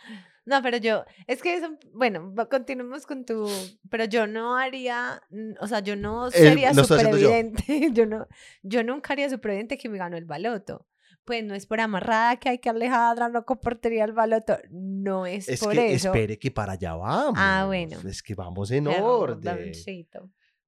No, 0.45 0.61
pero 0.61 0.77
yo, 0.77 1.05
es 1.29 1.41
que 1.41 1.55
eso, 1.55 1.79
bueno, 1.93 2.35
continuemos 2.51 3.07
con 3.07 3.25
tu, 3.25 3.49
pero 3.89 4.07
yo 4.07 4.27
no 4.27 4.57
haría, 4.57 5.23
o 5.61 5.69
sea, 5.69 5.79
yo 5.81 5.95
no 5.95 6.33
sería 6.33 6.75
súper 6.75 6.97
haciendo 6.99 7.17
yo. 7.19 7.29
evidente, 7.31 7.91
yo 7.93 8.07
no, 8.07 8.27
yo 8.63 8.83
nunca 8.83 9.13
haría 9.13 9.31
súper 9.31 9.53
evidente 9.53 9.79
que 9.79 9.89
me 9.89 9.99
ganó 9.99 10.17
el 10.17 10.25
baloto. 10.25 10.85
Pues 11.25 11.45
no 11.45 11.55
es 11.55 11.67
por 11.67 11.81
amarrada 11.81 12.37
que 12.37 12.49
hay 12.49 12.59
que 12.59 12.69
Alejandra 12.69 13.29
no 13.29 13.45
compartiría 13.45 14.05
el 14.05 14.13
baloto, 14.13 14.57
no 14.71 15.25
es, 15.25 15.49
Es 15.49 15.61
por 15.61 15.73
que 15.73 15.95
eso. 15.95 16.09
espere 16.09 16.37
que 16.39 16.51
para 16.51 16.73
allá 16.73 16.95
vamos. 16.95 17.35
Ah, 17.37 17.65
bueno. 17.67 17.99
Es 18.09 18.23
que 18.23 18.35
vamos 18.35 18.71
en 18.73 18.89
orden. 18.89 19.73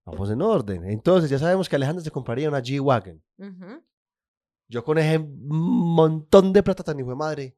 Vamos 0.05 0.31
en 0.31 0.43
orden. 0.43 0.85
Entonces, 0.91 1.29
ya 1.31 1.39
sabemos 1.39 1.69
que 1.69 1.77
Alejandra 1.77 2.05
se 2.05 2.11
compraría 2.11 2.49
una 2.49 2.61
G-Wagon. 2.61 3.23
Yo 4.69 4.85
con 4.85 4.99
ese 4.99 5.19
montón 5.19 6.53
de 6.53 6.63
plata 6.63 6.83
tan 6.85 6.99
hijo 7.01 7.11
de 7.11 7.17
madre, 7.17 7.57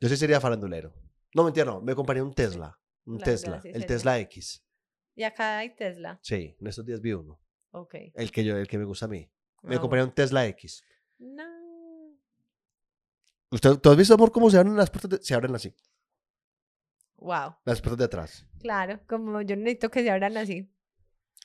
yo 0.00 0.08
sí 0.08 0.16
sería 0.16 0.40
farandulero. 0.40 0.92
No, 1.34 1.44
mentira, 1.44 1.64
no. 1.66 1.80
Me 1.80 1.94
compraría 1.94 2.24
un 2.24 2.32
Tesla. 2.34 2.76
Un 3.04 3.18
La 3.18 3.24
Tesla. 3.24 3.60
el. 3.64 3.86
Tesla 3.86 4.18
X. 4.20 4.64
Y 5.14 5.22
acá 5.24 5.58
hay 5.58 5.74
Tesla. 5.76 6.18
Sí, 6.22 6.56
en 6.58 6.66
estos 6.66 6.84
días 6.86 7.00
vi 7.00 7.12
uno. 7.12 7.40
Ok. 7.72 7.94
El 8.14 8.30
que, 8.32 8.44
yo, 8.44 8.56
el 8.56 8.66
que 8.66 8.78
me 8.78 8.84
gusta 8.84 9.06
a 9.06 9.08
mí. 9.08 9.30
Me 9.62 9.76
Ah, 9.76 9.80
compraría 9.80 10.04
un 10.04 10.12
Tesla 10.12 10.46
X. 10.46 10.82
No. 11.18 11.44
¿Usted, 13.50 13.78
¿Tú 13.78 13.90
has 13.90 13.96
visto, 13.96 14.14
amor, 14.14 14.30
cómo 14.32 14.50
se 14.50 14.58
abren 14.58 14.76
las 14.76 14.90
puertas? 14.90 15.10
de- 15.10 15.22
se 15.24 15.34
abren 15.34 15.54
así. 15.54 15.74
Wow. 17.16 17.56
Las 17.64 17.80
puertas 17.80 17.98
de 17.98 18.04
atrás. 18.04 18.46
Claro, 18.60 19.00
como 19.06 19.42
yo 19.42 19.56
necesito 19.56 19.90
que 19.90 20.02
se 20.02 20.10
abran 20.10 20.36
así. 20.36 20.72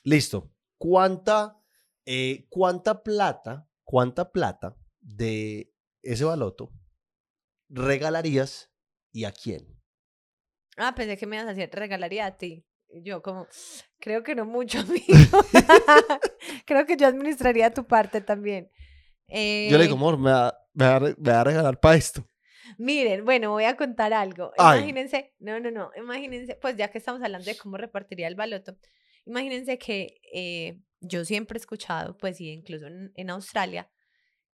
Listo. 0.04 0.50
¿Cuánta, 0.78 1.58
eh, 2.04 2.46
cuánta 2.48 3.02
plata, 3.02 3.68
cuánta 3.84 4.30
plata 4.30 4.76
de 5.00 5.74
ese 6.02 6.24
baloto 6.24 6.70
regalarías 7.68 8.70
y 9.12 9.24
a 9.24 9.32
quién? 9.32 9.66
Ah, 10.76 10.94
pensé 10.94 11.16
que 11.16 11.26
me 11.26 11.36
ibas 11.36 11.48
a 11.48 11.54
decir, 11.54 11.70
regalaría 11.74 12.26
a 12.26 12.36
ti. 12.36 12.66
Yo 13.02 13.22
como, 13.22 13.46
creo 13.98 14.22
que 14.22 14.34
no 14.34 14.44
mucho, 14.44 14.78
amigo. 14.80 15.04
creo 16.66 16.86
que 16.86 16.96
yo 16.96 17.06
administraría 17.06 17.72
tu 17.74 17.84
parte 17.86 18.20
también. 18.20 18.70
Yo 19.28 19.78
le 19.78 19.84
digo, 19.84 19.94
Eh, 19.94 19.98
amor, 19.98 20.18
me 20.18 20.30
va, 20.30 20.58
me 20.74 20.86
va 20.86 21.00
me 21.00 21.30
va 21.30 21.40
a 21.40 21.44
regalar 21.44 21.80
para 21.80 21.96
esto. 21.96 22.28
Miren, 22.78 23.24
bueno, 23.24 23.50
voy 23.50 23.64
a 23.64 23.76
contar 23.76 24.12
algo. 24.12 24.52
Ay. 24.58 24.78
Imagínense, 24.78 25.34
no, 25.38 25.60
no, 25.60 25.70
no, 25.70 25.90
imagínense, 25.96 26.56
pues 26.56 26.76
ya 26.76 26.88
que 26.88 26.98
estamos 26.98 27.22
hablando 27.22 27.46
de 27.46 27.56
cómo 27.56 27.76
repartiría 27.76 28.28
el 28.28 28.34
baloto, 28.34 28.76
imagínense 29.24 29.78
que 29.78 30.20
eh, 30.32 30.80
yo 31.00 31.24
siempre 31.24 31.56
he 31.56 31.60
escuchado, 31.60 32.16
pues 32.16 32.40
y 32.40 32.50
incluso 32.50 32.86
en, 32.86 33.12
en 33.14 33.30
Australia, 33.30 33.90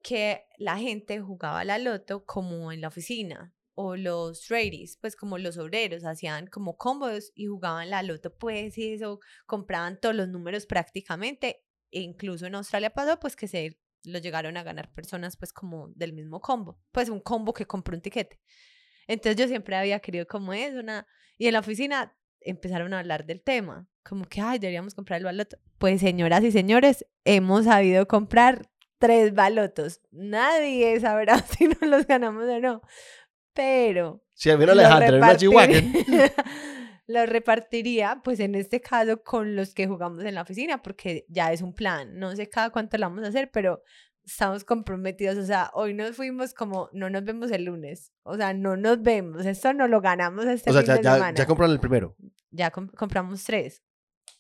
que 0.03 0.45
la 0.59 0.77
gente 0.79 1.21
jugaba 1.21 1.65
la 1.65 1.79
loto 1.79 2.25
como 2.25 2.73
en 2.73 2.81
la 2.81 2.89
oficina 2.89 3.55
o 3.75 3.97
los 3.97 4.43
tradies, 4.43 4.99
pues 5.01 5.17
como 5.17 5.39
los 5.39 5.57
obreros, 5.57 6.05
hacían 6.05 6.47
como 6.47 6.77
combos 6.77 7.33
y 7.35 7.47
jugaban 7.47 7.89
la 7.91 8.03
loto, 8.03 8.37
pues 8.37 8.77
y 8.77 8.93
eso, 8.93 9.21
compraban 9.47 9.99
todos 10.01 10.15
los 10.15 10.29
números 10.29 10.67
prácticamente, 10.67 11.65
e 11.91 12.01
incluso 12.01 12.47
en 12.47 12.55
Australia 12.55 12.91
pasó 12.91 13.19
pues 13.19 13.37
que 13.37 13.49
se 13.49 13.79
lo 14.05 14.19
llegaron 14.19 14.57
a 14.57 14.63
ganar 14.63 14.93
personas 14.93 15.37
pues 15.37 15.53
como 15.53 15.89
del 15.95 16.13
mismo 16.13 16.41
combo, 16.41 16.79
pues 16.93 17.09
un 17.09 17.21
combo 17.21 17.53
que 17.53 17.67
compró 17.67 17.95
un 17.95 18.03
tiquete. 18.03 18.41
Entonces 19.07 19.37
yo 19.37 19.49
siempre 19.49 19.77
había 19.77 20.01
querido 20.01 20.27
como 20.27 20.53
eso, 20.53 20.79
una... 20.79 21.07
y 21.39 21.47
en 21.47 21.55
la 21.55 21.61
oficina 21.61 22.17
empezaron 22.41 22.93
a 22.95 23.01
hablar 23.01 23.27
del 23.27 23.43
tema, 23.43 23.87
como 24.03 24.25
que, 24.25 24.41
ay, 24.41 24.59
deberíamos 24.59 24.95
comprar 24.95 25.19
el 25.19 25.25
baloto. 25.25 25.59
Pues 25.79 26.01
señoras 26.01 26.43
y 26.45 26.51
señores, 26.51 27.07
hemos 27.25 27.65
sabido 27.65 28.07
comprar 28.07 28.69
tres 28.99 29.35
balotos. 29.35 30.01
Nadie 30.11 30.99
sabrá 31.01 31.39
si 31.59 31.69
nos 31.69 31.83
los 31.83 32.07
ganamos 32.07 32.45
o 32.45 32.61
no, 32.61 32.83
pero 33.53 34.25
Si 34.35 34.51
a 34.51 34.57
mí 34.57 34.67
no 34.67 34.75
lo 34.75 34.81
Alejandra 34.81 35.09
en 35.09 35.49
una 35.49 36.33
G-Wagon. 37.13 37.27
repartir- 37.27 37.27
lo 37.27 37.27
repartiría, 37.33 38.21
pues 38.25 38.41
en 38.41 38.55
este 38.55 38.81
caso, 38.81 39.23
con 39.23 39.55
los 39.57 39.75
que 39.75 39.87
jugamos 39.87 40.25
en 40.25 40.35
la 40.35 40.43
oficina, 40.43 40.83
porque 40.83 41.25
ya 41.29 41.53
es 41.53 41.63
un 41.63 41.73
plan. 41.75 42.19
No 42.19 42.35
sé 42.37 42.49
cada 42.49 42.71
cuánto 42.71 42.97
lo 42.99 43.07
vamos 43.07 43.25
a 43.25 43.29
hacer, 43.29 43.51
pero 43.51 43.83
estamos 44.25 44.65
comprometidos. 44.65 45.37
O 45.39 45.45
sea, 45.45 45.71
hoy 45.75 45.95
nos 45.95 46.15
fuimos 46.17 46.55
como, 46.55 46.89
no 46.93 47.11
nos 47.11 47.25
vemos 47.25 47.51
el 47.51 47.65
lunes. 47.65 48.13
O 48.23 48.37
sea, 48.37 48.55
no 48.55 48.77
nos 48.77 49.03
vemos. 49.03 49.45
Esto 49.47 49.73
no 49.73 49.89
lo 49.89 50.01
ganamos 50.01 50.45
este 50.47 50.71
O 50.71 50.73
sea, 50.73 50.83
fin 50.83 50.87
ya, 50.89 50.97
de 50.97 51.03
ya, 51.03 51.15
semana. 51.15 51.37
ya 51.39 51.47
compraron 51.47 51.73
el 51.75 51.81
primero. 51.81 52.17
Ya 52.51 52.71
com- 52.71 52.89
compramos 52.89 53.43
tres. 53.45 53.83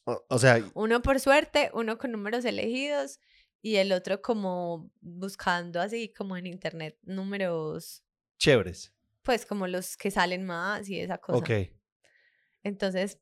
O, 0.05 0.23
o 0.29 0.38
sea, 0.38 0.62
Uno 0.75 1.02
por 1.02 1.19
suerte, 1.21 1.71
uno 1.75 1.99
con 1.99 2.12
números 2.12 2.45
elegidos 2.45 3.21
y 3.61 3.76
el 3.76 3.93
otro 3.93 4.21
como 4.23 4.91
buscando 5.00 5.81
así 5.81 6.12
como 6.12 6.37
en 6.37 6.47
internet 6.47 6.99
números, 7.02 8.02
chéveres. 8.38 8.93
pues 9.23 9.47
como 9.47 9.67
los 9.69 9.97
que 9.97 10.11
salen 10.11 10.45
más 10.45 10.88
y 10.88 10.99
esa 11.00 11.19
cosa. 11.19 11.38
Ok. 11.38 11.50
Entonces, 12.62 13.19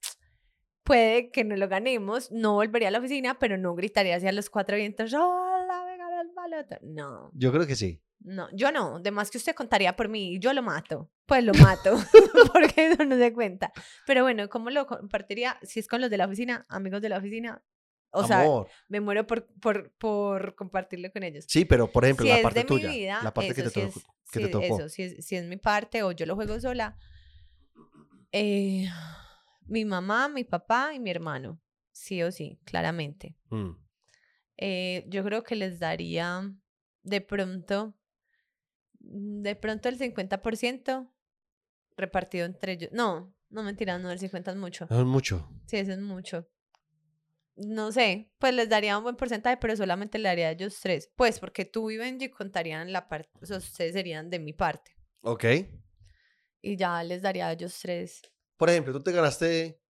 puede 0.82 1.30
que 1.30 1.44
no 1.44 1.56
lo 1.56 1.68
ganemos, 1.68 2.30
no 2.32 2.54
volvería 2.54 2.88
a 2.88 2.90
la 2.90 2.98
oficina, 2.98 3.38
pero 3.38 3.56
no 3.58 3.74
gritaría 3.74 4.16
hacia 4.16 4.32
los 4.32 4.50
cuatro 4.50 4.76
vientos, 4.76 5.12
¡Hola, 5.14 5.84
me 5.86 5.96
gané 5.96 6.20
el 6.22 6.30
baloto! 6.34 6.76
No, 6.82 7.30
Yo 7.34 7.52
creo 7.52 7.66
que 7.66 7.76
sí. 7.76 8.02
no, 8.20 8.48
yo 8.54 8.72
no. 8.72 8.96
Además 8.96 9.30
que 9.30 9.38
usted 9.38 9.54
contaría 9.54 9.96
por 9.96 10.08
mí, 10.08 10.38
yo 10.40 10.52
lo 10.52 10.62
mato. 10.62 11.10
Pues 11.26 11.44
lo 11.44 11.54
mato, 11.54 11.96
porque 12.52 12.88
eso 12.92 13.04
no 13.04 13.16
se 13.16 13.32
cuenta. 13.32 13.72
Pero 14.06 14.22
bueno, 14.24 14.48
¿cómo 14.48 14.70
lo 14.70 14.86
compartiría? 14.86 15.58
Si 15.62 15.78
es 15.80 15.86
con 15.88 16.00
los 16.00 16.10
de 16.10 16.16
la 16.18 16.26
oficina, 16.26 16.66
amigos 16.68 17.00
de 17.02 17.08
la 17.08 17.18
oficina, 17.18 17.62
o 18.12 18.24
sea, 18.24 18.42
Amor. 18.42 18.68
me 18.88 19.00
muero 19.00 19.24
por, 19.28 19.46
por, 19.60 19.92
por 19.92 20.56
compartirlo 20.56 21.12
con 21.12 21.22
ellos. 21.22 21.44
Sí, 21.46 21.64
pero 21.64 21.86
por 21.92 22.04
ejemplo, 22.04 22.26
si 22.26 22.32
la 22.32 22.42
parte 22.42 22.60
de 22.60 22.64
tuya. 22.66 22.90
mi 22.90 22.98
vida, 22.98 23.20
la 23.22 23.32
parte 23.32 23.54
que, 23.54 23.62
te, 23.62 23.84
es- 23.84 23.94
que 24.32 24.40
te 24.40 24.46
sí, 24.46 24.50
tocó. 24.50 24.64
Eso, 24.64 24.88
si 24.88 25.02
es, 25.04 25.24
si 25.24 25.36
es 25.36 25.44
mi 25.46 25.56
parte 25.56 26.02
o 26.02 26.10
yo 26.10 26.26
lo 26.26 26.34
juego 26.34 26.58
sola, 26.58 26.96
eh, 28.32 28.86
mi 29.70 29.84
mamá, 29.84 30.28
mi 30.28 30.42
papá 30.44 30.92
y 30.94 30.98
mi 30.98 31.10
hermano, 31.10 31.60
sí 31.92 32.22
o 32.22 32.32
sí, 32.32 32.58
claramente. 32.64 33.36
Mm. 33.50 33.70
Eh, 34.56 35.04
yo 35.08 35.24
creo 35.24 35.44
que 35.44 35.54
les 35.54 35.78
daría 35.78 36.52
de 37.02 37.20
pronto, 37.20 37.94
mm, 38.98 39.42
de 39.42 39.54
pronto 39.54 39.88
el 39.88 39.96
50% 39.96 41.14
repartido 41.96 42.46
entre 42.46 42.72
ellos. 42.72 42.90
No, 42.92 43.32
no 43.48 43.62
mentira, 43.62 43.98
no, 43.98 44.10
el 44.10 44.18
50 44.18 44.50
es 44.50 44.56
mucho. 44.56 44.86
Es 44.90 45.04
mucho. 45.04 45.48
Sí, 45.66 45.76
eso 45.76 45.92
es 45.92 46.00
mucho. 46.00 46.48
No 47.54 47.92
sé, 47.92 48.32
pues 48.38 48.52
les 48.54 48.68
daría 48.68 48.98
un 48.98 49.04
buen 49.04 49.16
porcentaje, 49.16 49.56
pero 49.58 49.76
solamente 49.76 50.18
le 50.18 50.28
daría 50.28 50.48
a 50.48 50.50
ellos 50.52 50.80
tres. 50.80 51.12
Pues 51.14 51.38
porque 51.38 51.64
tú 51.64 51.90
y 51.90 51.96
Benji 51.96 52.28
contarían 52.30 52.92
la 52.92 53.08
parte, 53.08 53.30
o 53.40 53.46
sea, 53.46 53.58
ustedes 53.58 53.92
serían 53.92 54.30
de 54.30 54.40
mi 54.40 54.52
parte. 54.52 54.96
Ok. 55.20 55.44
Y 56.60 56.76
ya 56.76 57.02
les 57.04 57.22
daría 57.22 57.46
a 57.46 57.52
ellos 57.52 57.78
tres. 57.80 58.22
Por 58.60 58.68
ejemplo, 58.68 58.92
tú 58.92 59.02
te 59.02 59.10
ganaste 59.12 59.80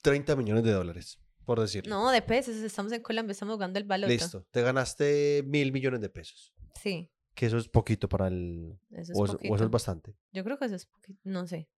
30 0.00 0.36
millones 0.36 0.64
de 0.64 0.72
dólares, 0.72 1.20
por 1.44 1.60
decirlo. 1.60 1.94
No, 1.94 2.10
de 2.10 2.22
pesos, 2.22 2.56
estamos 2.56 2.92
en 2.92 3.02
Colombia, 3.02 3.32
estamos 3.32 3.56
jugando 3.56 3.78
el 3.78 3.84
baloto. 3.84 4.10
Listo. 4.10 4.46
Te 4.50 4.62
ganaste 4.62 5.42
mil 5.46 5.70
millones 5.70 6.00
de 6.00 6.08
pesos. 6.08 6.54
Sí, 6.80 7.12
Que 7.34 7.44
eso 7.44 7.58
es 7.58 7.68
poquito 7.68 8.08
para 8.08 8.28
el. 8.28 8.80
eso 8.92 9.12
es 9.12 9.18
o 9.18 9.26
poquito. 9.26 9.54
eso 9.54 9.64
es 9.64 9.70
bastante. 9.70 10.16
Yo 10.32 10.42
creo 10.44 10.58
que 10.58 10.64
eso 10.64 10.76
es 10.76 10.86
poquito, 10.86 11.20
no 11.24 11.46
sé. 11.46 11.68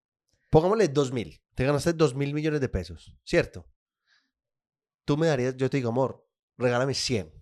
Pongámosle 0.49 0.87
dos 0.87 1.11
mil. 1.11 1.41
Te 1.55 1.65
ganaste 1.65 1.91
dos 1.91 2.15
mil 2.15 2.33
millones 2.33 2.61
de 2.61 2.69
pesos, 2.69 3.13
¿cierto? 3.25 3.67
Tú 5.03 5.17
me 5.17 5.27
darías, 5.27 5.57
yo 5.57 5.69
te 5.69 5.75
digo, 5.75 5.89
amor, 5.89 6.25
regálame 6.57 6.93
100. 6.93 7.33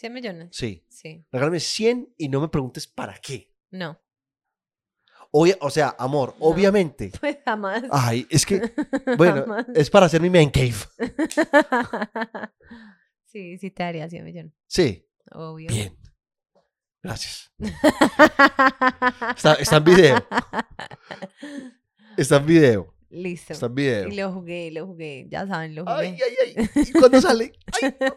¿100 0.00 0.10
millones? 0.14 0.48
Sí. 0.52 0.86
Sí. 0.88 1.26
Regálame 1.30 1.60
100 1.60 2.14
y 2.16 2.30
no 2.30 2.40
me 2.40 2.48
preguntes 2.48 2.86
para 2.86 3.18
qué. 3.18 3.54
No, 3.70 4.00
Obvia- 5.34 5.56
o 5.60 5.70
sea, 5.70 5.96
amor, 5.98 6.34
No. 6.38 6.46
obviamente. 6.46 7.10
pues 7.20 7.38
jamás. 7.44 7.82
Ay, 7.90 8.26
es 8.30 8.44
que, 8.44 8.60
bueno, 9.16 9.42
Jamás. 9.42 9.66
es 9.74 9.88
para 9.90 10.06
hacer 10.06 10.20
mi 10.20 10.28
man 10.30 10.50
cave. 10.50 10.74
sí, 13.24 13.58
sí 13.58 13.70
te 13.70 13.82
daría 13.82 14.08
100 14.08 14.24
millones, 14.24 14.52
Sí. 14.66 15.06
obvio. 15.32 15.68
Bien. 15.68 15.96
Gracias. 17.02 17.50
Está, 19.36 19.54
está 19.54 19.76
en 19.78 19.84
video. 19.84 20.26
Está 22.16 22.36
en 22.36 22.46
video. 22.46 22.94
Listo. 23.10 23.52
Está 23.54 23.66
en 23.66 23.74
video. 23.74 24.08
Y 24.08 24.14
lo 24.14 24.32
jugué, 24.32 24.70
lo 24.70 24.86
jugué, 24.86 25.26
ya 25.28 25.46
saben, 25.46 25.74
lo 25.74 25.84
jugué. 25.84 25.96
Ay, 25.96 26.18
ay, 26.46 26.54
ay. 26.74 26.84
¿Y 26.88 26.92
cuándo 26.92 27.20
sale? 27.20 27.52
Ay, 27.82 27.94
no. 28.00 28.16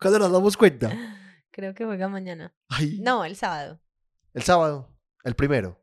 ¿Cuándo 0.00 0.18
nos 0.20 0.32
damos 0.32 0.56
cuenta? 0.56 0.90
Creo 1.50 1.74
que 1.74 1.84
juega 1.84 2.08
mañana. 2.08 2.54
Ay. 2.68 2.98
No, 3.00 3.24
el 3.24 3.36
sábado. 3.36 3.80
El 4.32 4.42
sábado, 4.42 4.96
el 5.24 5.34
primero. 5.34 5.82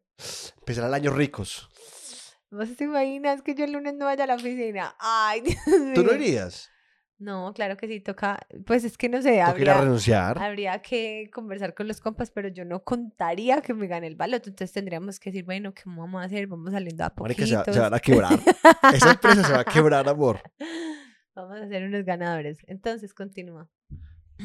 Empezará 0.60 0.88
el 0.88 0.94
año 0.94 1.12
ricos. 1.12 1.70
¿Vos 2.52 2.76
te 2.76 2.84
imaginas 2.84 3.42
que 3.42 3.56
yo 3.56 3.66
el 3.66 3.72
lunes 3.74 3.96
no 3.96 4.06
vaya 4.06 4.26
a 4.26 4.28
la 4.28 4.36
oficina? 4.36 4.96
Ay, 5.00 5.42
Dios 5.42 5.58
¿Tú 5.66 6.04
no 6.04 6.12
mío. 6.12 6.16
irías? 6.16 6.70
No, 7.20 7.54
claro 7.54 7.78
que 7.78 7.88
sí, 7.88 8.02
toca. 8.02 8.46
Pues 8.66 8.84
es 8.84 8.98
que 8.98 9.08
no 9.08 9.22
sé, 9.22 9.30
¿Tú 9.46 9.54
quieres 9.56 9.74
habría, 9.76 9.82
renunciar? 9.82 10.38
habría 10.42 10.82
que 10.82 11.30
conversar 11.34 11.74
con 11.74 11.88
los 11.88 12.02
compas, 12.02 12.32
pero 12.32 12.50
yo 12.50 12.66
no 12.66 12.84
contaría 12.84 13.62
que 13.62 13.74
me 13.74 13.88
gane 13.88 14.08
el 14.08 14.16
baloto. 14.16 14.50
Entonces 14.50 14.74
tendríamos 14.74 15.20
que 15.20 15.30
decir, 15.32 15.46
bueno, 15.46 15.74
¿qué 15.74 15.84
vamos 15.86 16.22
a 16.22 16.26
hacer? 16.26 16.48
Vamos 16.48 16.72
saliendo 16.74 17.04
a 17.06 17.14
Marica, 17.18 17.44
poquitos. 17.44 17.50
se, 17.50 17.56
va- 17.56 17.64
se 17.74 17.80
van 17.80 17.94
a 17.94 18.00
quebrar. 18.00 18.40
Esa 18.94 19.12
empresa 19.12 19.44
se 19.44 19.54
va 19.54 19.60
a 19.62 19.66
quebrar, 19.66 20.08
amor. 20.10 20.42
Vamos 21.36 21.58
a 21.58 21.68
ser 21.68 21.84
unos 21.86 22.04
ganadores. 22.06 22.60
Entonces, 22.68 23.14
continúa. 23.14 23.68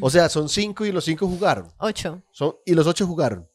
O 0.01 0.09
sea, 0.09 0.29
son 0.31 0.49
cinco 0.49 0.87
y 0.87 0.93
los 0.93 1.05
cinco 1.05 1.27
jugaron. 1.27 1.71
Ocho. 1.79 2.23
Son, 2.31 2.55
y 2.65 2.75
los 2.75 2.87
ocho 2.87 3.07
jugaron. 3.07 3.47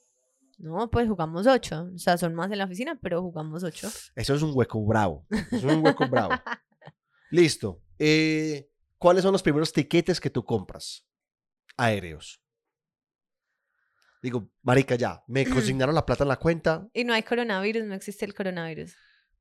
No, 0.64 0.90
pues 0.90 1.10
jugamos 1.10 1.46
ocho. 1.46 1.90
O 1.94 1.98
sea, 1.98 2.18
son 2.18 2.34
más 2.36 2.50
en 2.50 2.58
la 2.58 2.64
oficina, 2.66 2.98
pero 3.02 3.22
jugamos 3.22 3.64
ocho. 3.66 3.90
Eso 4.16 4.34
es 4.34 4.42
un 4.42 4.52
hueco 4.56 4.82
bravo. 4.86 5.28
Eso 5.30 5.68
es 5.68 5.76
un 5.76 5.86
hueco 5.86 6.08
bravo. 6.08 6.32
Listo. 7.32 7.82
Eh, 8.00 8.70
¿Cuáles 8.98 9.24
son 9.24 9.34
los 9.34 9.44
primeros 9.44 9.74
tiquetes 9.74 10.22
que 10.22 10.30
tú 10.30 10.46
compras? 10.46 11.06
Aéreos. 11.76 12.42
Digo, 14.22 14.50
marica, 14.62 14.96
ya. 14.96 15.22
Me 15.28 15.46
consignaron 15.50 15.94
la 15.94 16.06
plata 16.06 16.24
en 16.24 16.30
la 16.30 16.38
cuenta. 16.40 16.88
Y 16.94 17.04
no 17.04 17.14
hay 17.14 17.24
coronavirus, 17.24 17.84
no 17.84 17.94
existe 17.96 18.24
el 18.24 18.34
coronavirus. 18.34 18.96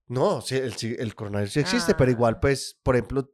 No, 0.09 0.41
sí, 0.41 0.57
el, 0.57 1.15
coronavirus 1.15 1.53
sí 1.53 1.61
existe, 1.61 1.95
pero 1.95 2.09
Ah. 2.11 2.13
igual, 2.13 2.41
pues, 2.41 2.79
por 2.83 2.97
ejemplo, 2.97 3.33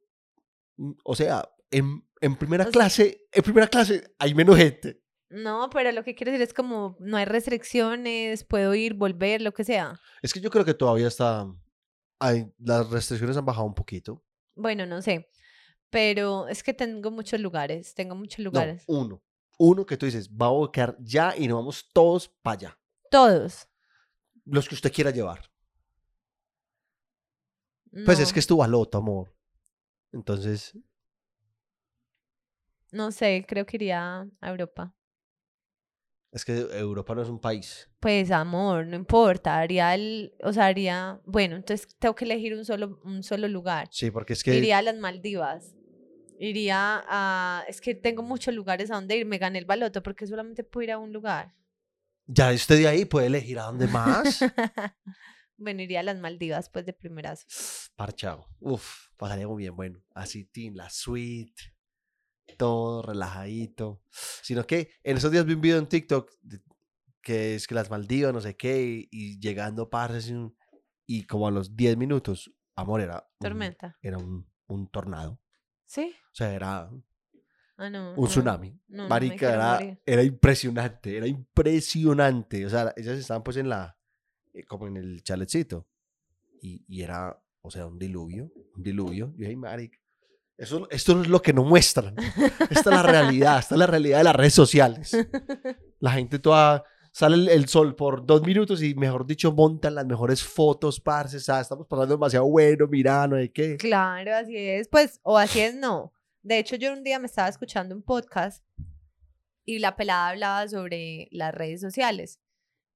mm, 0.77 0.93
o 1.05 1.17
sea, 1.17 1.49
en, 1.71 2.07
en 2.21 2.37
primera 2.37 2.65
O 2.65 2.67
sea- 2.67 2.73
clase, 2.73 3.27
en 3.33 3.43
primera 3.43 3.67
clase 3.67 4.15
hay 4.19 4.35
menos 4.35 4.57
gente. 4.59 5.01
No, 5.31 5.69
pero 5.71 5.93
lo 5.93 6.03
que 6.05 6.15
quiero 6.15 6.33
decir 6.33 6.47
es 6.47 6.55
como 6.55 6.97
no 7.01 7.17
hay 7.19 7.25
restricciones, 7.27 8.45
puedo 8.45 8.75
ir, 8.75 8.95
volver, 8.95 9.43
lo 9.43 9.53
que 9.53 9.65
sea. 9.65 10.01
Es 10.23 10.33
que 10.33 10.41
yo 10.41 10.51
creo 10.51 10.65
que 10.65 10.75
todavía 10.75 11.09
está. 11.09 11.47
Hay, 12.19 12.51
las 12.59 12.89
restricciones 12.91 13.37
han 13.37 13.45
bajado 13.45 13.67
un 13.67 13.75
poquito. 13.75 14.25
Bueno, 14.55 14.87
no 14.87 15.03
sé. 15.03 15.31
Pero 15.91 16.49
es 16.49 16.63
que 16.63 16.75
tengo 16.75 17.11
muchos 17.11 17.41
lugares, 17.41 17.95
tengo 17.95 18.15
muchos 18.15 18.39
No, 18.41 18.45
lugares. 18.45 18.85
uno. 18.87 19.23
Uno 19.59 19.85
que 19.85 19.97
tú 19.97 20.07
dices, 20.07 20.29
vamos 20.35 20.69
a 20.69 20.73
quedar 20.73 20.97
ya 21.01 21.35
y 21.37 21.49
nos 21.49 21.57
vamos 21.59 21.89
todos 21.93 22.29
para 22.29 22.55
allá. 22.55 22.79
Todos. 23.11 23.69
Los 24.45 24.69
que 24.69 24.75
usted 24.75 24.93
quiera 24.93 25.11
llevar. 25.11 25.51
Pues 28.05 28.21
es 28.21 28.33
que 28.33 28.39
es 28.41 28.47
tu 28.47 28.57
baloto, 28.59 28.99
amor. 28.99 29.35
Entonces, 30.13 30.77
No 32.93 33.11
sé, 33.13 33.45
creo 33.47 33.67
que 33.67 33.77
iría 33.77 34.27
a 34.41 34.49
Europa. 34.49 34.95
Es 36.31 36.45
que 36.45 36.53
Europa 36.53 37.15
no 37.15 37.23
es 37.23 37.29
un 37.29 37.41
país. 37.41 37.91
Pues 38.01 38.31
amor, 38.31 38.87
no 38.87 38.97
importa, 38.97 39.59
haría 39.59 39.95
el, 39.95 40.35
o 40.43 40.53
sea, 40.53 40.67
haría, 40.67 41.21
bueno, 41.25 41.57
entonces 41.57 41.89
tengo 41.99 42.15
que 42.15 42.25
elegir 42.25 42.55
un 42.55 42.65
solo, 42.65 43.01
un 43.05 43.23
solo 43.23 43.49
lugar. 43.49 43.89
Sí, 43.91 44.11
porque 44.11 44.35
es 44.35 44.43
que. 44.43 44.55
Iría 44.55 44.79
a 44.79 44.83
las 44.83 44.97
Maldivas. 44.97 45.75
Iría 46.39 47.03
a, 47.09 47.65
es 47.67 47.81
que 47.81 47.95
tengo 47.95 48.23
muchos 48.23 48.55
lugares 48.55 48.91
a 48.91 48.95
donde 48.95 49.17
ir, 49.17 49.27
me 49.27 49.39
gané 49.39 49.59
el 49.59 49.65
baloto 49.65 50.03
porque 50.03 50.27
solamente 50.27 50.63
puedo 50.63 50.85
ir 50.85 50.93
a 50.93 50.99
un 50.99 51.13
lugar. 51.13 51.55
Ya 52.27 52.53
usted 52.53 52.77
de 52.77 52.87
ahí 52.87 53.05
puede 53.07 53.27
elegir 53.27 53.59
a 53.59 53.65
dónde 53.65 53.89
más. 53.89 54.41
bueno, 55.57 55.83
iría 55.83 56.01
a 56.01 56.03
las 56.05 56.19
Maldivas, 56.19 56.69
pues 56.69 56.85
de 56.85 56.93
primeras. 56.93 57.91
Parchado. 57.97 58.47
Uf, 58.61 59.09
pasaría 59.17 59.49
muy 59.49 59.63
bien. 59.63 59.75
Bueno, 59.75 60.05
así, 60.15 60.45
team, 60.45 60.75
la 60.75 60.91
suite, 60.91 61.75
todo 62.57 63.03
relajadito. 63.03 64.03
Sino 64.43 64.67
que 64.67 64.91
en 65.03 65.17
esos 65.17 65.31
días 65.31 65.45
vi 65.45 65.55
un 65.55 65.61
video 65.61 65.79
en 65.79 65.87
TikTok 65.89 66.31
de- 66.43 66.63
que 67.21 67.55
es 67.57 67.67
que 67.67 67.75
las 67.75 67.91
Maldivas, 67.91 68.33
no 68.33 68.41
sé 68.41 68.57
qué, 68.57 68.83
y, 68.83 69.09
y 69.11 69.39
llegando 69.41 69.91
parce, 69.91 70.33
y, 70.33 71.19
y 71.19 71.27
como 71.27 71.47
a 71.47 71.51
los 71.51 71.77
10 71.77 71.97
minutos, 71.97 72.51
amor, 72.75 73.01
era 73.03 73.29
un, 73.41 73.45
Tormenta. 73.49 73.99
era 74.03 74.17
un, 74.19 74.49
un 74.69 74.89
tornado. 74.89 75.41
¿Sí? 75.85 76.15
O 76.33 76.35
sea, 76.35 76.53
era 76.55 76.91
Ah, 77.77 77.91
no. 77.91 78.11
un 78.15 78.17
no, 78.23 78.27
tsunami. 78.27 78.81
no, 78.89 79.09
Marica, 79.09 79.53
era, 79.53 79.99
era 80.05 80.23
impresionante, 80.25 81.17
era 81.17 81.27
impresionante. 81.29 82.67
O 82.67 82.71
sea, 82.71 82.93
ellas 82.97 83.19
estaban 83.19 83.43
pues 83.43 83.57
en 83.59 83.69
la, 83.69 83.97
eh, 84.53 84.65
como 84.65 84.87
en 84.89 84.97
el 84.97 85.23
chaletcito. 85.23 85.87
Y, 86.61 86.85
y 86.89 87.03
era, 87.03 87.41
o 87.61 87.71
sea, 87.71 87.87
un 87.87 87.99
diluvio, 87.99 88.51
un 88.75 88.83
diluvio. 88.83 89.33
Y 89.37 89.43
yo, 89.43 89.49
ay, 89.49 89.57
marica, 89.57 89.99
eso, 90.59 90.89
esto 90.91 91.23
es 91.23 91.29
lo 91.29 91.41
que 91.41 91.53
no 91.53 91.63
muestran. 91.63 92.17
Esta 92.69 92.81
es 92.81 92.87
la 92.87 93.03
realidad, 93.05 93.61
esta 93.61 93.77
es 93.77 93.79
la 93.79 93.87
realidad 93.87 94.19
de 94.19 94.25
las 94.25 94.35
redes 94.35 94.55
sociales. 94.55 95.17
La 96.01 96.11
gente 96.11 96.41
toda, 96.41 96.85
sale 97.13 97.53
el, 97.55 97.69
sol 97.69 97.95
por 97.95 98.27
dos 98.27 98.43
minutos 98.43 98.83
y, 98.83 98.97
mejor 98.97 99.25
dicho, 99.25 99.53
montan 99.53 99.95
las 99.95 100.05
mejores 100.05 100.43
fotos, 100.43 101.01
parce. 101.01 101.39
Sea, 101.39 101.61
estamos 101.61 101.87
pasando 101.87 102.15
demasiado 102.17 102.47
bueno, 102.47 102.89
mira, 102.89 103.27
no 103.29 103.37
hay 103.37 103.51
qué. 103.51 103.77
Claro, 103.77 104.35
así 104.35 104.57
es. 104.57 104.89
Pues, 104.89 105.21
o 105.23 105.39
así 105.39 105.61
es, 105.61 105.77
no. 105.77 106.13
De 106.43 106.59
hecho, 106.59 106.75
yo 106.75 106.93
un 106.93 107.05
día 107.05 107.21
me 107.21 107.27
estaba 107.27 107.49
escuchando 107.49 107.95
un 107.95 108.03
podcast 108.03 108.65
y 109.65 109.79
la 109.79 109.95
pelada 109.95 110.29
hablaba 110.29 110.67
sobre 110.67 111.29
las 111.31 111.55
redes 111.55 111.81
sociales. 111.81 112.41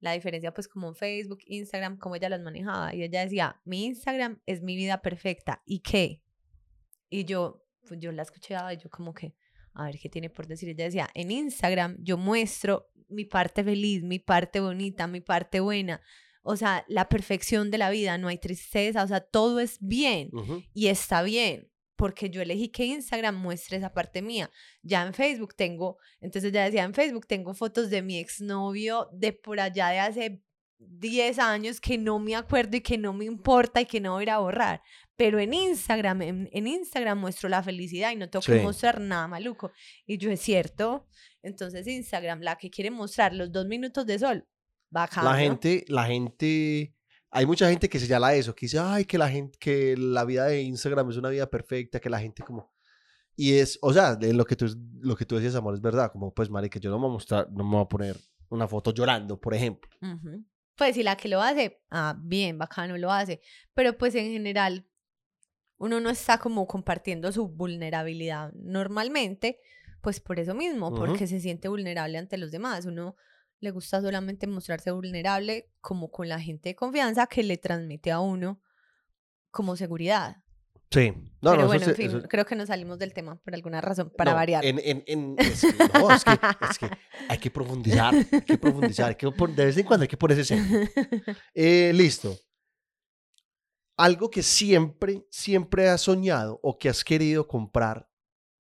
La 0.00 0.12
diferencia, 0.12 0.52
pues, 0.52 0.66
como 0.66 0.94
Facebook, 0.94 1.38
Instagram, 1.46 1.96
cómo 1.96 2.16
ella 2.16 2.28
las 2.28 2.40
manejaba. 2.40 2.92
Y 2.92 3.04
ella 3.04 3.20
decía, 3.20 3.60
mi 3.64 3.84
Instagram 3.84 4.40
es 4.46 4.62
mi 4.62 4.74
vida 4.74 5.00
perfecta. 5.00 5.62
¿Y 5.64 5.80
qué? 5.80 6.22
Y 7.12 7.26
yo, 7.26 7.62
pues, 7.86 8.00
yo 8.00 8.10
la 8.10 8.22
escuchaba 8.22 8.72
y 8.72 8.78
yo 8.78 8.88
como 8.88 9.12
que, 9.12 9.34
a 9.74 9.84
ver 9.84 9.98
qué 9.98 10.08
tiene 10.08 10.30
por 10.30 10.46
decir. 10.46 10.70
Ella 10.70 10.86
decía, 10.86 11.10
en 11.14 11.30
Instagram 11.30 11.98
yo 12.00 12.16
muestro 12.16 12.90
mi 13.08 13.26
parte 13.26 13.62
feliz, 13.62 14.02
mi 14.02 14.18
parte 14.18 14.60
bonita, 14.60 15.06
mi 15.06 15.20
parte 15.20 15.60
buena. 15.60 16.00
O 16.42 16.56
sea, 16.56 16.86
la 16.88 17.10
perfección 17.10 17.70
de 17.70 17.76
la 17.76 17.90
vida, 17.90 18.16
no 18.16 18.28
hay 18.28 18.38
tristeza, 18.38 19.04
o 19.04 19.06
sea, 19.06 19.20
todo 19.20 19.60
es 19.60 19.76
bien 19.80 20.30
y 20.72 20.86
está 20.86 21.22
bien, 21.22 21.70
porque 21.96 22.30
yo 22.30 22.40
elegí 22.40 22.70
que 22.70 22.86
Instagram 22.86 23.36
muestre 23.36 23.76
esa 23.76 23.92
parte 23.92 24.22
mía. 24.22 24.50
Ya 24.82 25.06
en 25.06 25.12
Facebook 25.12 25.54
tengo, 25.54 25.98
entonces 26.20 26.50
ya 26.50 26.64
decía, 26.64 26.82
en 26.82 26.94
Facebook 26.94 27.26
tengo 27.26 27.52
fotos 27.52 27.90
de 27.90 28.00
mi 28.00 28.18
exnovio 28.18 29.08
de 29.12 29.34
por 29.34 29.60
allá 29.60 29.88
de 29.88 29.98
hace 30.00 30.42
10 30.88 31.38
años 31.38 31.80
que 31.80 31.98
no 31.98 32.18
me 32.18 32.34
acuerdo 32.34 32.76
y 32.76 32.80
que 32.80 32.98
no 32.98 33.12
me 33.12 33.24
importa 33.24 33.80
y 33.80 33.86
que 33.86 34.00
no 34.00 34.14
voy 34.14 34.28
a 34.28 34.38
borrar. 34.38 34.82
Pero 35.16 35.38
en 35.38 35.52
Instagram, 35.54 36.22
en, 36.22 36.48
en 36.52 36.66
Instagram 36.66 37.18
muestro 37.18 37.48
la 37.48 37.62
felicidad 37.62 38.12
y 38.12 38.16
no 38.16 38.28
tengo 38.30 38.42
que 38.44 38.58
Sí. 38.58 38.62
mostrar 38.64 39.00
nada 39.00 39.28
maluco. 39.28 39.70
Y 40.06 40.18
yo 40.18 40.30
es 40.30 40.40
cierto. 40.40 41.06
Entonces 41.42 41.86
Instagram, 41.86 42.40
la 42.40 42.56
que 42.56 42.70
quiere 42.70 42.90
mostrar 42.90 43.34
los 43.34 43.52
dos 43.52 43.66
minutos 43.66 44.06
de 44.06 44.18
sol, 44.18 44.46
bacano. 44.90 45.30
La 45.30 45.36
gente, 45.38 45.84
la 45.88 46.04
gente, 46.06 46.94
hay 47.30 47.46
mucha 47.46 47.68
gente 47.68 47.88
que 47.88 47.98
señala 47.98 48.34
eso, 48.34 48.54
que 48.54 48.66
dice, 48.66 48.78
ay, 48.78 49.04
que 49.04 49.18
la 49.18 49.28
gente, 49.28 49.58
que 49.58 49.96
la 49.96 50.24
vida 50.24 50.46
de 50.46 50.62
Instagram 50.62 51.10
es 51.10 51.16
una 51.16 51.28
vida 51.28 51.48
perfecta, 51.48 52.00
que 52.00 52.08
la 52.10 52.18
gente 52.20 52.42
como, 52.42 52.72
y 53.36 53.54
es, 53.54 53.78
o 53.82 53.92
sea, 53.92 54.14
de 54.16 54.32
lo 54.34 54.44
que 54.44 54.56
tú, 54.56 54.66
lo 55.00 55.16
que 55.16 55.24
tú 55.26 55.36
decías, 55.36 55.54
amor, 55.54 55.74
es 55.74 55.80
verdad, 55.80 56.10
como, 56.12 56.32
pues, 56.34 56.48
marica, 56.50 56.78
yo 56.78 56.90
no 56.90 56.96
me 56.98 57.02
voy 57.02 57.10
a 57.10 57.14
mostrar, 57.14 57.50
no 57.50 57.64
me 57.64 57.70
voy 57.76 57.84
a 57.84 57.88
poner 57.88 58.16
una 58.50 58.68
foto 58.68 58.92
llorando, 58.92 59.40
por 59.40 59.54
ejemplo. 59.54 59.90
Ujú. 60.02 60.44
Pues 60.76 60.94
si 60.94 61.02
la 61.02 61.16
que 61.16 61.28
lo 61.28 61.40
hace, 61.40 61.82
ah, 61.90 62.14
bien, 62.18 62.58
bacano 62.58 62.96
lo 62.98 63.10
hace. 63.12 63.40
Pero 63.74 63.96
pues 63.96 64.14
en 64.14 64.30
general, 64.32 64.86
uno 65.82 65.98
no 66.00 66.10
está 66.10 66.38
como 66.38 66.66
compartiendo 66.68 67.32
su 67.32 67.48
vulnerabilidad 67.48 68.52
normalmente, 68.54 69.58
pues 70.00 70.20
por 70.20 70.38
eso 70.38 70.54
mismo, 70.54 70.94
porque 70.94 71.26
se 71.26 71.40
siente 71.40 71.66
vulnerable 71.68 72.18
ante 72.18 72.38
los 72.38 72.52
demás. 72.52 72.86
Uno 72.86 73.16
le 73.58 73.70
gusta 73.72 74.00
solamente 74.00 74.46
mostrarse 74.46 74.92
vulnerable 74.92 75.68
como 75.80 76.10
con 76.12 76.28
la 76.28 76.40
gente 76.40 76.68
de 76.70 76.76
confianza 76.76 77.26
que 77.26 77.42
le 77.42 77.56
transmite 77.56 78.12
a 78.12 78.20
uno 78.20 78.60
como 79.50 79.74
seguridad. 79.76 80.36
Sí, 80.90 81.10
no, 81.40 81.50
Pero 81.52 81.62
no, 81.62 81.66
bueno, 81.66 81.82
eso 81.82 81.90
en 81.90 81.96
fin, 81.96 82.06
eso- 82.18 82.28
creo 82.28 82.44
que 82.44 82.54
nos 82.54 82.68
salimos 82.68 82.98
del 82.98 83.12
tema 83.12 83.36
por 83.42 83.54
alguna 83.54 83.80
razón, 83.80 84.12
para 84.16 84.32
no, 84.32 84.36
variar. 84.36 84.64
En, 84.64 84.78
en, 84.78 85.02
en- 85.06 85.36
es 85.38 85.62
que, 85.62 85.72
no, 85.98 86.10
es 86.14 86.22
que, 86.24 86.38
es 86.70 86.78
que 86.78 86.90
hay 87.28 87.38
que 87.38 87.50
profundizar, 87.50 88.14
hay 88.14 88.42
que 88.42 88.58
profundizar, 88.58 89.08
hay 89.08 89.14
que 89.16 89.26
de 89.26 89.64
vez 89.64 89.76
en 89.78 89.86
cuando 89.86 90.02
hay 90.02 90.08
que 90.08 90.16
ponerse 90.16 90.44
serio. 90.44 90.64
Eh, 91.54 91.92
listo. 91.94 92.36
Algo 94.02 94.30
que 94.30 94.42
siempre, 94.42 95.24
siempre 95.30 95.88
has 95.88 96.00
soñado 96.02 96.58
o 96.62 96.76
que 96.78 96.88
has 96.88 97.04
querido 97.04 97.46
comprar 97.46 98.08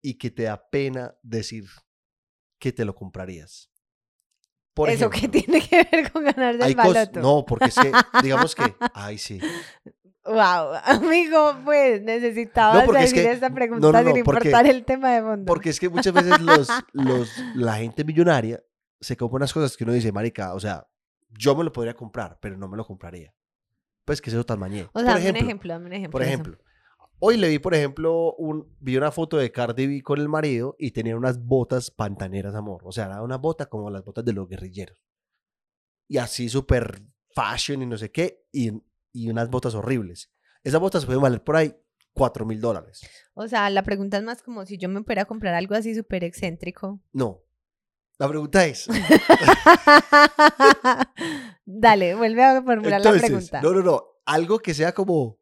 y 0.03 0.15
que 0.17 0.29
te 0.31 0.43
da 0.43 0.69
pena 0.69 1.15
decir 1.23 1.65
que 2.59 2.71
te 2.73 2.83
lo 2.85 2.93
comprarías. 2.95 3.69
Por 4.73 4.89
¿Eso 4.89 5.09
que 5.09 5.17
ejemplo, 5.17 5.41
tiene 5.41 5.61
que 5.67 5.87
ver 5.91 6.11
con 6.11 6.23
ganarse 6.23 6.63
hay 6.63 6.71
el 6.71 6.77
cos- 6.77 6.93
baloto? 6.93 7.19
No, 7.21 7.45
porque 7.45 7.65
es 7.65 7.75
que, 7.75 7.91
digamos 8.23 8.55
que, 8.55 8.63
ay, 8.93 9.17
sí. 9.17 9.39
Wow, 10.25 10.75
amigo, 10.85 11.57
pues 11.65 12.01
necesitaba 12.01 12.83
porque 12.85 13.03
es 13.03 13.13
que- 13.13 13.31
esta 13.31 13.49
no, 13.49 13.55
pregunta 13.55 13.87
no, 13.91 13.91
no, 14.09 14.13
sin 14.15 14.23
porque- 14.23 14.47
importar 14.49 14.65
el 14.67 14.85
tema 14.85 15.11
de 15.13 15.21
fondo. 15.21 15.45
Porque 15.45 15.69
es 15.69 15.79
que 15.79 15.89
muchas 15.89 16.13
veces 16.13 16.39
los, 16.41 16.69
los, 16.93 17.29
la 17.55 17.75
gente 17.77 18.03
millonaria 18.03 18.61
se 18.99 19.17
compra 19.17 19.37
unas 19.37 19.53
cosas 19.53 19.75
que 19.75 19.83
uno 19.83 19.93
dice, 19.93 20.11
marica, 20.11 20.53
o 20.53 20.59
sea, 20.59 20.87
yo 21.29 21.55
me 21.55 21.63
lo 21.63 21.71
podría 21.71 21.95
comprar, 21.95 22.37
pero 22.41 22.57
no 22.57 22.67
me 22.67 22.77
lo 22.77 22.85
compraría. 22.85 23.33
Pues 24.11 24.21
que 24.21 24.29
eso 24.29 24.45
tan 24.45 24.59
mañé. 24.59 24.89
o 24.91 24.99
sea, 24.99 25.13
por 25.13 25.23
dame 25.23 25.39
ejemplo, 25.39 25.39
un 25.39 25.45
ejemplo, 25.45 25.73
dame 25.73 25.85
un 25.85 25.93
ejemplo. 25.93 26.11
Por 26.11 26.21
ejemplo, 26.21 26.57
hoy 27.19 27.37
le 27.37 27.47
vi, 27.47 27.59
por 27.59 27.73
ejemplo, 27.73 28.33
un, 28.33 28.75
vi 28.81 28.97
una 28.97 29.09
foto 29.09 29.37
de 29.37 29.53
Cardi 29.53 29.87
B 29.87 30.03
con 30.03 30.19
el 30.19 30.27
marido 30.27 30.75
y 30.77 30.91
tenía 30.91 31.15
unas 31.15 31.41
botas 31.41 31.91
pantaneras, 31.91 32.53
amor. 32.53 32.81
O 32.83 32.91
sea, 32.91 33.05
era 33.05 33.21
una 33.21 33.37
bota 33.37 33.67
como 33.67 33.89
las 33.89 34.03
botas 34.03 34.25
de 34.25 34.33
los 34.33 34.49
guerrilleros. 34.49 35.01
Y 36.09 36.17
así 36.17 36.49
súper 36.49 37.03
fashion 37.33 37.83
y 37.83 37.85
no 37.85 37.97
sé 37.97 38.11
qué, 38.11 38.43
y, 38.51 38.71
y 39.13 39.29
unas 39.29 39.49
botas 39.49 39.75
horribles. 39.75 40.29
Esas 40.61 40.81
botas 40.81 41.05
pueden 41.05 41.21
valer 41.21 41.41
por 41.41 41.55
ahí 41.55 41.73
4 42.11 42.45
mil 42.45 42.59
dólares. 42.59 42.99
O 43.33 43.47
sea, 43.47 43.69
la 43.69 43.83
pregunta 43.83 44.17
es 44.17 44.23
más 44.23 44.43
como 44.43 44.65
si 44.65 44.77
yo 44.77 44.89
me 44.89 45.03
pudiera 45.03 45.23
comprar 45.23 45.53
algo 45.53 45.73
así 45.73 45.95
súper 45.95 46.25
excéntrico. 46.25 46.99
No. 47.13 47.45
La 48.19 48.27
pregunta 48.27 48.65
es, 48.65 48.87
Dale, 51.65 52.15
vuelve 52.15 52.43
a 52.43 52.61
formular 52.61 53.01
la 53.01 53.09
entonces, 53.09 53.29
pregunta. 53.29 53.61
no, 53.61 53.73
no, 53.73 53.81
no, 53.81 54.03
algo 54.25 54.59
que 54.59 54.73
sea 54.73 54.93
como, 54.93 55.39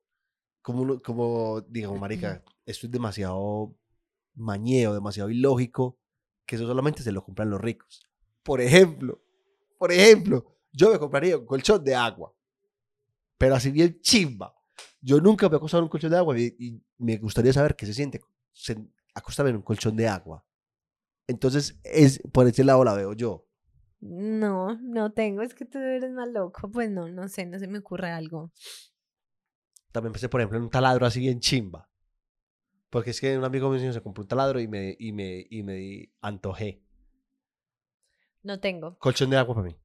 como, 0.62 1.00
como, 1.02 1.62
digamos, 1.62 2.00
marica, 2.00 2.44
esto 2.66 2.86
es 2.88 2.92
demasiado 2.92 3.76
mañeo, 4.36 4.94
demasiado 4.94 5.30
ilógico, 5.30 5.98
que 6.46 6.56
eso 6.56 6.68
solamente 6.68 7.04
se 7.04 7.12
lo 7.12 7.24
compran 7.24 7.50
los 7.50 7.60
ricos. 7.60 8.02
Por 8.44 8.62
ejemplo, 8.62 9.22
por 9.78 9.92
ejemplo, 9.92 10.46
yo 10.72 10.92
me 10.92 11.00
compraría 11.00 11.38
un 11.38 11.46
colchón 11.46 11.84
de 11.84 11.96
agua, 11.96 12.34
pero 13.38 13.56
así 13.56 13.72
bien 13.72 14.00
chimba. 14.02 14.56
Yo 15.02 15.20
nunca 15.20 15.48
me 15.50 15.56
he 15.56 15.58
acostado 15.58 15.80
en 15.82 15.86
un 15.86 15.90
colchón 15.90 16.12
de 16.12 16.18
agua 16.18 16.38
y, 16.40 16.56
y 16.60 16.82
me 16.98 17.18
gustaría 17.18 17.54
saber 17.54 17.76
qué 17.76 17.86
se 17.86 17.94
siente 17.94 18.22
sen- 18.56 18.92
acostarme 19.14 19.50
en 19.52 19.58
un 19.58 19.62
colchón 19.62 19.96
de 19.96 20.08
agua. 20.08 20.44
Entonces, 21.30 21.80
es, 21.84 22.24
por 22.34 22.48
ese 22.48 22.64
lado 22.64 22.84
la 22.84 22.96
veo 22.96 23.14
yo. 23.14 23.46
No, 24.02 24.80
no 24.82 25.12
tengo, 25.12 25.44
es 25.44 25.54
que 25.54 25.64
tú 25.64 25.78
eres 25.78 26.12
más 26.12 26.28
loco. 26.28 26.72
Pues 26.72 26.90
no, 26.90 27.08
no 27.08 27.28
sé, 27.28 27.46
no 27.46 27.60
se 27.60 27.68
me 27.68 27.78
ocurre 27.78 28.10
algo. 28.10 28.52
También 29.92 30.12
pensé, 30.12 30.28
por 30.28 30.42
ejemplo, 30.42 30.58
en 30.58 30.64
un 30.64 30.72
taladro 30.72 31.06
así 31.06 31.20
bien 31.20 31.40
chimba. 31.40 31.88
Porque 32.90 33.12
es 33.12 33.22
que 33.22 33.38
un 33.38 33.44
amigo 33.44 33.70
mío 33.70 33.94
se 33.94 34.02
compró 34.02 34.24
un 34.24 34.28
taladro 34.28 34.60
y 34.60 34.68
me, 34.68 34.96
y 34.98 35.12
me, 35.12 35.46
y 35.48 35.62
me 35.62 36.12
antojé. 36.20 36.82
No 38.42 38.60
tengo. 38.60 38.98
Colchón 38.98 39.30
de 39.30 39.38
agua 39.38 39.54
para 39.54 39.68
mí. 39.68 39.78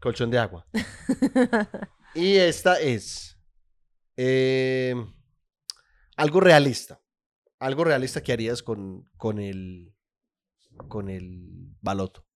Colchón 0.00 0.30
de 0.30 0.38
agua. 0.38 0.64
Y 2.16 2.36
esta 2.36 2.78
es 2.78 3.36
eh, 4.16 4.94
algo 6.16 6.38
realista. 6.38 7.00
Algo 7.58 7.82
realista 7.82 8.22
que 8.22 8.32
harías 8.32 8.62
con, 8.62 9.10
con 9.16 9.40
el 9.40 9.93
con 10.88 11.08
el 11.08 11.74
baloto. 11.80 12.26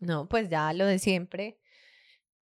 No, 0.00 0.28
pues 0.28 0.48
ya 0.48 0.72
lo 0.72 0.86
de 0.86 0.98
siempre. 0.98 1.58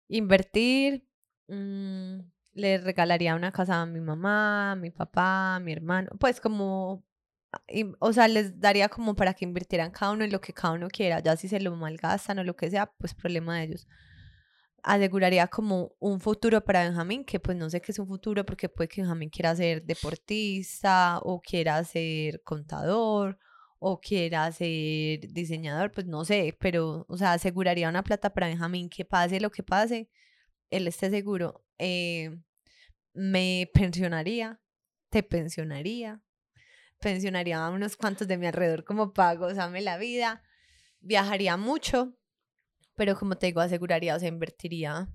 Invertir. 0.10 1.08
mm, 1.48 2.20
le 2.54 2.80
regalaría 2.80 3.36
una 3.36 3.52
casa 3.52 3.82
a 3.82 3.86
mi 3.86 4.00
mamá, 4.02 4.72
a 4.74 4.76
mi 4.76 4.92
papá, 4.92 5.56
a 5.56 5.60
mi 5.60 5.74
hermano. 5.74 6.10
Pues 6.20 6.42
como, 6.42 7.06
ah, 7.52 7.62
o 8.00 8.14
sea, 8.14 8.28
les 8.28 8.60
daría 8.60 8.90
como 8.90 9.16
para 9.16 9.34
que 9.34 9.46
invirtieran 9.46 9.92
cada 9.92 10.12
uno 10.14 10.24
en 10.26 10.32
lo 10.32 10.42
que 10.42 10.54
cada 10.54 10.74
uno 10.74 10.88
quiera. 10.90 11.20
Ya 11.20 11.38
si 11.38 11.48
se 11.48 11.60
lo 11.60 11.76
malgastan 11.76 12.40
o 12.40 12.44
lo 12.44 12.56
que 12.56 12.70
sea, 12.72 12.88
pues 12.98 13.14
problema 13.14 13.58
de 13.58 13.66
ellos. 13.66 13.88
Aseguraría 14.84 15.48
como 15.48 15.96
un 16.00 16.20
futuro 16.22 16.64
para 16.64 16.84
Benjamín, 16.84 17.26
que 17.26 17.40
pues 17.40 17.58
no 17.58 17.70
sé 17.70 17.82
qué 17.82 17.92
es 17.92 18.00
un 18.00 18.08
futuro, 18.08 18.46
porque 18.46 18.70
puede 18.70 18.88
que 18.90 19.02
Benjamín 19.02 19.30
quiera 19.30 19.56
ser 19.56 19.84
deportista 19.84 21.20
o 21.24 21.42
quiera 21.42 21.84
ser 21.84 22.42
contador 22.44 23.40
o 23.80 24.00
quiera 24.00 24.52
ser 24.52 25.20
diseñador, 25.32 25.92
pues 25.92 26.06
no 26.08 26.26
sé, 26.26 26.56
pero, 26.60 27.06
o 27.08 27.18
sea, 27.18 27.34
aseguraría 27.34 27.90
una 27.90 28.04
plata 28.04 28.34
para 28.34 28.48
Benjamín, 28.48 28.90
que 28.90 29.06
pase 29.06 29.40
lo 29.40 29.52
que 29.52 29.64
pase, 29.64 30.10
él 30.70 30.88
esté 30.88 31.10
seguro. 31.10 31.64
Eh, 31.78 32.36
me 33.14 33.70
pensionaría, 33.74 34.60
te 35.10 35.24
pensionaría, 35.24 36.22
pensionaría 37.00 37.64
a 37.66 37.70
unos 37.70 37.96
cuantos 37.98 38.28
de 38.28 38.38
mi 38.38 38.48
alrededor 38.48 38.84
como 38.84 39.14
pago, 39.14 39.48
gozarme 39.48 39.82
la 39.82 39.98
vida, 39.98 40.44
viajaría 41.00 41.56
mucho, 41.58 42.18
pero 42.96 43.16
como 43.18 43.38
te 43.38 43.48
digo, 43.48 43.62
aseguraría, 43.62 44.16
o 44.16 44.20
sea, 44.20 44.28
invertiría. 44.30 45.08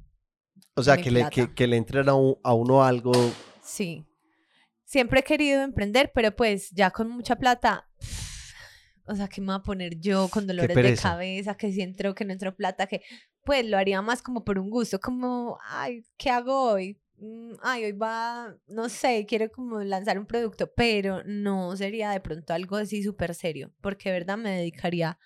O 0.74 0.82
sea, 0.82 0.96
que 0.96 1.10
le, 1.10 1.26
que 1.54 1.66
le 1.66 1.76
entren 1.76 2.08
a, 2.08 2.14
un- 2.14 2.36
a 2.44 2.54
uno 2.54 2.84
algo. 2.84 3.12
Sí. 3.62 4.06
Siempre 4.84 5.20
he 5.20 5.24
querido 5.24 5.62
emprender, 5.62 6.12
pero 6.14 6.36
pues 6.36 6.70
ya 6.70 6.90
con 6.90 7.08
mucha 7.08 7.36
plata, 7.36 7.88
o 9.06 9.14
sea, 9.14 9.28
¿qué 9.28 9.40
me 9.40 9.48
voy 9.48 9.56
a 9.56 9.62
poner 9.62 9.98
yo 9.98 10.28
con 10.28 10.46
dolores 10.46 10.76
de 10.76 10.96
cabeza? 10.96 11.56
Que 11.56 11.72
si 11.72 11.82
entro, 11.82 12.14
que 12.14 12.24
no 12.24 12.32
entro 12.32 12.54
plata, 12.54 12.86
que 12.86 13.02
pues 13.44 13.66
lo 13.66 13.76
haría 13.76 14.00
más 14.02 14.22
como 14.22 14.44
por 14.44 14.58
un 14.58 14.70
gusto, 14.70 15.00
como, 15.00 15.58
ay, 15.68 16.04
¿qué 16.16 16.30
hago 16.30 16.72
hoy? 16.72 17.00
Mm, 17.18 17.52
Ay, 17.62 17.84
hoy 17.84 17.92
va, 17.92 18.56
no 18.66 18.88
sé, 18.88 19.26
quiero 19.28 19.50
como 19.50 19.80
lanzar 19.80 20.18
un 20.18 20.26
producto, 20.26 20.70
pero 20.74 21.22
no 21.24 21.76
sería 21.76 22.10
de 22.10 22.20
pronto 22.20 22.52
algo 22.52 22.76
así 22.76 23.02
súper 23.02 23.34
serio, 23.34 23.72
porque 23.80 24.08
de 24.10 24.18
verdad 24.18 24.38
me 24.38 24.50
dedicaría 24.50 25.18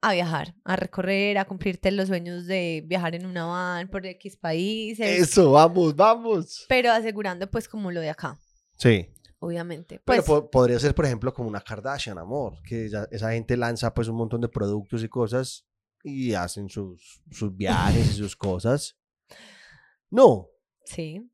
a 0.00 0.12
viajar, 0.14 0.54
a 0.64 0.74
recorrer, 0.74 1.38
a 1.38 1.44
cumplirte 1.44 1.92
los 1.92 2.08
sueños 2.08 2.46
de 2.46 2.82
viajar 2.86 3.14
en 3.14 3.24
una 3.24 3.44
van 3.46 3.88
por 3.88 4.04
X 4.04 4.36
países, 4.36 5.06
Eso, 5.20 5.52
vamos, 5.52 5.94
vamos. 5.94 6.66
pero 6.68 6.90
asegurando 6.90 7.48
pues 7.48 7.68
como 7.68 7.92
lo 7.92 8.00
de 8.00 8.10
acá 8.10 8.38
Sí. 8.76 9.08
Obviamente. 9.44 10.00
Pero 10.04 10.22
Pues, 10.22 10.26
po- 10.26 10.50
podría 10.50 10.78
ser, 10.78 10.94
por 10.94 11.04
ejemplo, 11.04 11.32
como 11.34 11.48
una 11.48 11.60
Kardashian, 11.60 12.18
amor, 12.18 12.54
que 12.64 12.88
ya- 12.88 13.06
esa 13.10 13.32
gente 13.32 13.56
lanza 13.56 13.92
pues 13.92 14.08
un 14.08 14.16
montón 14.16 14.40
de 14.40 14.48
productos 14.48 15.02
y 15.02 15.08
cosas 15.08 15.66
y 16.04 16.34
hacen 16.34 16.68
sus, 16.68 17.22
sus 17.30 17.54
viajes 17.56 18.10
y 18.12 18.14
sus 18.14 18.34
cosas. 18.36 18.96
No, 20.10 20.48
sí. 20.84 21.30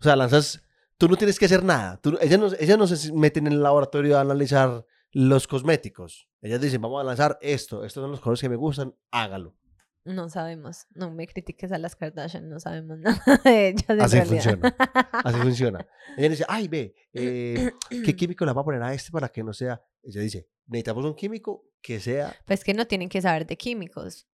o 0.00 0.02
sea, 0.02 0.16
lanzas, 0.16 0.62
tú 0.98 1.08
no 1.08 1.16
tienes 1.16 1.38
que 1.38 1.44
hacer 1.46 1.62
nada. 1.62 2.00
Tú, 2.00 2.16
ellas, 2.20 2.38
no, 2.40 2.46
ellas 2.58 2.78
no 2.78 2.86
se 2.86 3.12
meten 3.12 3.46
en 3.46 3.52
el 3.54 3.62
laboratorio 3.62 4.16
a 4.18 4.22
analizar 4.22 4.84
los 5.12 5.46
cosméticos. 5.46 6.28
Ellas 6.42 6.60
dicen, 6.60 6.80
vamos 6.80 7.00
a 7.00 7.04
lanzar 7.04 7.38
esto, 7.42 7.84
estos 7.84 8.00
son 8.02 8.10
los 8.10 8.20
colores 8.20 8.40
que 8.40 8.48
me 8.48 8.56
gustan, 8.56 8.94
hágalo. 9.10 9.54
No 10.04 10.28
sabemos. 10.30 10.86
No 10.94 11.10
me 11.10 11.26
critiques 11.26 11.70
a 11.72 11.78
las 11.78 11.94
Kardashian, 11.96 12.48
no 12.48 12.58
sabemos 12.58 12.98
nada 13.00 13.22
de 13.44 13.68
ellas. 13.68 13.84
en 13.88 14.00
Así 14.00 14.16
realidad. 14.16 14.42
funciona. 14.42 14.76
Así 15.12 15.38
funciona. 15.42 15.86
Ella 16.16 16.28
dice, 16.30 16.44
ay, 16.48 16.68
ve, 16.68 16.94
eh, 17.12 17.70
¿qué 18.04 18.14
químico 18.16 18.44
le 18.46 18.52
va 18.52 18.62
a 18.62 18.64
poner 18.64 18.82
a 18.82 18.94
este 18.94 19.10
para 19.10 19.28
que 19.28 19.42
no 19.42 19.52
sea? 19.52 19.82
Ella 20.02 20.20
dice, 20.22 20.48
necesitamos 20.66 21.04
un 21.04 21.14
químico 21.14 21.66
que 21.82 22.00
sea 22.00 22.34
Pues 22.46 22.64
que 22.64 22.72
no 22.74 22.86
tienen 22.86 23.08
que 23.08 23.20
saber 23.20 23.46
de 23.46 23.56
químicos. 23.56 24.26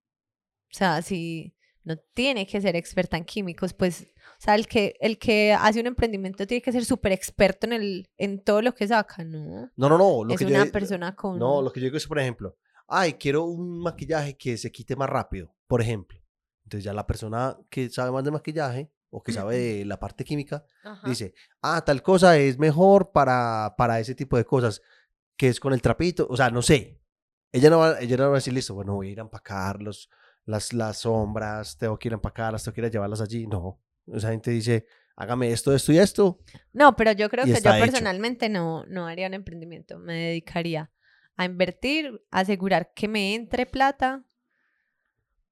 O 0.73 0.77
sea, 0.79 1.03
si 1.03 1.55
no 1.85 1.97
tiene 2.15 2.47
que 2.47 2.61
ser 2.61 2.75
experta 2.77 3.17
en 3.17 3.25
químicos, 3.25 3.73
pues, 3.73 4.03
o 4.03 4.41
sea, 4.41 4.55
el 4.57 4.67
que, 4.67 4.97
el 5.01 5.19
que 5.19 5.53
hace 5.53 5.81
un 5.81 5.87
emprendimiento 5.87 6.47
tiene 6.47 6.61
que 6.63 6.73
ser 6.73 6.85
súper 6.85 7.13
experto 7.13 7.67
en, 7.67 7.73
el, 7.75 8.11
en 8.17 8.43
todo 8.43 8.61
lo 8.63 8.75
que 8.75 8.87
saca, 8.89 9.25
¿no? 9.25 9.71
No, 9.77 9.89
no, 9.89 9.97
no. 9.97 10.25
Lo 10.25 10.33
es 10.35 10.39
que 10.39 10.45
yo 10.45 10.51
una 10.51 10.65
di- 10.65 10.71
persona 10.71 11.15
con... 11.15 11.39
No, 11.39 11.63
lo 11.63 11.71
que 11.73 11.81
yo 11.81 11.85
digo 11.85 11.97
es, 11.97 12.07
por 12.07 12.19
ejemplo, 12.19 12.57
ay, 12.89 13.13
quiero 13.15 13.45
un 13.45 13.81
maquillaje 13.81 14.37
que 14.37 14.57
se 14.57 14.71
quite 14.73 14.97
más 14.97 15.09
rápido, 15.09 15.55
por 15.67 15.81
ejemplo. 15.81 16.21
Entonces 16.65 16.85
ya 16.85 16.93
la 16.93 17.07
persona 17.07 17.57
que 17.71 17.89
sabe 17.91 18.11
más 18.11 18.25
de 18.25 18.31
maquillaje 18.31 18.91
o 19.11 19.23
que 19.23 19.33
sabe 19.33 19.57
de 19.57 19.85
la 19.85 19.99
parte 19.99 20.25
química 20.25 20.65
Ajá. 20.83 21.09
dice, 21.09 21.33
ah, 21.63 21.83
tal 21.85 22.03
cosa 22.03 22.37
es 22.37 22.59
mejor 22.59 23.13
para, 23.13 23.75
para 23.79 24.01
ese 24.01 24.15
tipo 24.15 24.37
de 24.37 24.45
cosas, 24.45 24.83
que 25.37 25.49
es 25.49 25.61
con 25.61 25.73
el 25.73 25.81
trapito, 25.81 26.27
o 26.29 26.37
sea, 26.37 26.51
no 26.51 26.63
sé. 26.63 27.01
Ella 27.53 27.71
no 27.71 27.79
va, 27.79 28.01
ella 28.01 28.17
no 28.17 28.25
va 28.25 28.31
a 28.31 28.35
decir, 28.35 28.53
listo, 28.53 28.75
bueno, 28.75 28.95
voy 28.95 29.09
a 29.09 29.13
ir 29.13 29.21
a 29.21 29.23
empacar 29.23 29.81
los, 29.81 30.11
las, 30.45 30.73
las 30.73 30.99
sombras, 30.99 31.79
tengo 31.79 31.99
que 31.99 32.09
ir 32.09 32.13
a 32.13 32.17
empacarlas, 32.17 32.65
tengo 32.65 32.75
que 32.75 32.81
ir 32.81 32.87
a 32.87 32.91
llevarlas 32.91 33.21
allí. 33.21 33.47
No, 33.47 33.81
esa 34.09 34.31
gente 34.31 34.51
dice, 34.51 34.87
hágame 35.17 35.51
esto, 35.51 35.75
esto 35.75 35.93
y 35.93 35.99
esto. 35.99 36.41
No, 36.73 36.97
pero 36.97 37.13
yo 37.13 37.31
creo 37.31 37.45
que 37.45 37.53
yo 37.53 37.57
hecho. 37.59 37.71
personalmente 37.71 38.49
no, 38.49 38.85
no 38.87 39.07
haría 39.07 39.29
un 39.29 39.35
emprendimiento. 39.35 39.99
Me 39.99 40.15
dedicaría 40.15 40.91
a 41.37 41.45
invertir, 41.45 42.23
a 42.31 42.41
asegurar 42.41 42.93
que 42.95 43.09
me 43.09 43.35
entre 43.35 43.67
plata 43.67 44.25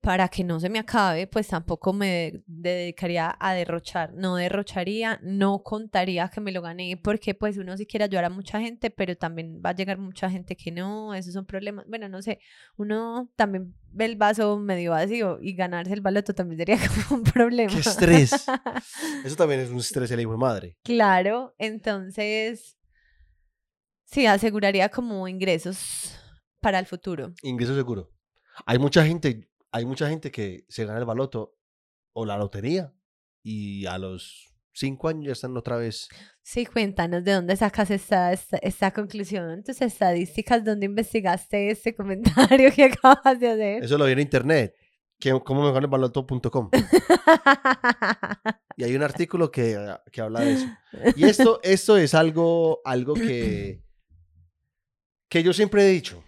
para 0.05 0.29
que 0.29 0.45
no 0.45 0.61
se 0.61 0.69
me 0.69 0.79
acabe, 0.79 1.27
pues 1.27 1.49
tampoco 1.49 1.95
me 1.95 2.43
dedicaría 2.47 3.35
a 3.41 3.55
derrochar. 3.55 4.13
No 4.13 4.37
derrocharía, 4.37 5.19
no 5.23 5.63
contaría 5.63 6.29
que 6.29 6.43
me 6.43 6.53
lo 6.53 6.61
gané, 6.61 7.01
porque 7.03 7.35
pues 7.35 7.57
uno 7.57 7.75
sí 7.79 7.87
quiere 7.87 8.05
ayudar 8.05 8.27
a 8.27 8.29
mucha 8.31 8.61
gente, 8.61 8.91
pero 8.91 9.17
también 9.17 9.63
va 9.65 9.71
a 9.71 9.75
llegar 9.75 9.97
mucha 9.97 10.29
gente 10.29 10.57
que 10.57 10.71
no, 10.71 11.15
esos 11.15 11.33
son 11.33 11.47
problemas. 11.47 11.87
Bueno, 11.89 12.11
no 12.11 12.21
sé, 12.21 12.39
uno 12.77 13.33
también 13.35 13.75
ve 13.93 14.05
el 14.05 14.17
vaso 14.17 14.59
medio 14.59 14.91
vacío 14.91 15.39
y 15.41 15.55
ganarse 15.55 15.95
el 15.95 16.03
baloto 16.03 16.35
también 16.35 16.59
sería 16.59 16.77
como 17.09 17.23
un 17.23 17.25
problema. 17.25 17.73
¡Qué 17.73 17.81
estrés! 17.81 18.33
Eso 19.25 19.37
también 19.37 19.61
es 19.61 19.71
un 19.71 19.79
estrés 19.79 20.11
el 20.11 20.21
hijo 20.21 20.33
de 20.33 20.39
madre. 20.39 20.77
Claro, 20.83 21.55
entonces 21.57 22.77
sí, 24.05 24.27
aseguraría 24.27 24.91
como 24.91 25.27
ingresos 25.29 26.15
para 26.61 26.79
el 26.79 26.85
futuro. 26.85 27.33
Ingreso 27.43 27.75
seguro. 27.75 28.11
Hay 28.67 28.79
mucha 28.79 29.05
gente, 29.05 29.49
hay 29.75 29.85
mucha 29.87 30.09
gente 30.09 30.31
que 30.31 30.65
se 30.69 30.87
gana 30.87 31.01
el 31.01 31.05
baloto 31.05 31.59
o 32.13 32.25
la 32.25 32.39
lotería 32.39 32.95
y 33.43 33.87
a 33.87 33.99
los 33.99 34.55
cinco 34.73 35.09
años 35.09 35.27
ya 35.27 35.33
están 35.33 35.57
otra 35.57 35.77
vez. 35.77 36.09
Sí, 36.43 36.65
cuéntanos 36.65 37.25
de 37.25 37.33
dónde 37.33 37.57
sacas 37.57 37.91
esta, 37.91 38.33
esta, 38.33 38.57
esta 38.59 38.93
conclusión, 38.93 39.65
tus 39.65 39.83
estadísticas, 39.83 40.65
dónde 40.65 40.87
investigaste 40.87 41.73
este 41.73 41.93
comentario 41.97 42.71
que 42.73 42.85
acabas 42.85 43.41
de 43.41 43.49
hacer. 43.49 43.83
Eso 43.83 43.99
lo 43.99 44.05
vi 44.05 44.13
en 44.13 44.21
internet. 44.21 44.77
Que, 45.19 45.33
¿Cómo 45.45 45.63
me 45.63 45.73
gano 45.73 45.87
el 45.87 45.91
baloto.com? 45.91 46.71
Y 48.77 48.85
hay 48.85 48.95
un 48.95 49.03
artículo 49.03 49.51
que, 49.51 49.97
que 50.13 50.21
habla 50.21 50.41
de 50.41 50.53
eso. 50.53 50.67
Y 51.17 51.25
esto, 51.25 51.59
esto 51.65 51.97
es 51.97 52.15
algo, 52.15 52.81
algo 52.85 53.15
que, 53.15 53.83
que 55.29 55.43
yo 55.43 55.53
siempre 55.53 55.83
he 55.83 55.91
dicho, 55.91 56.23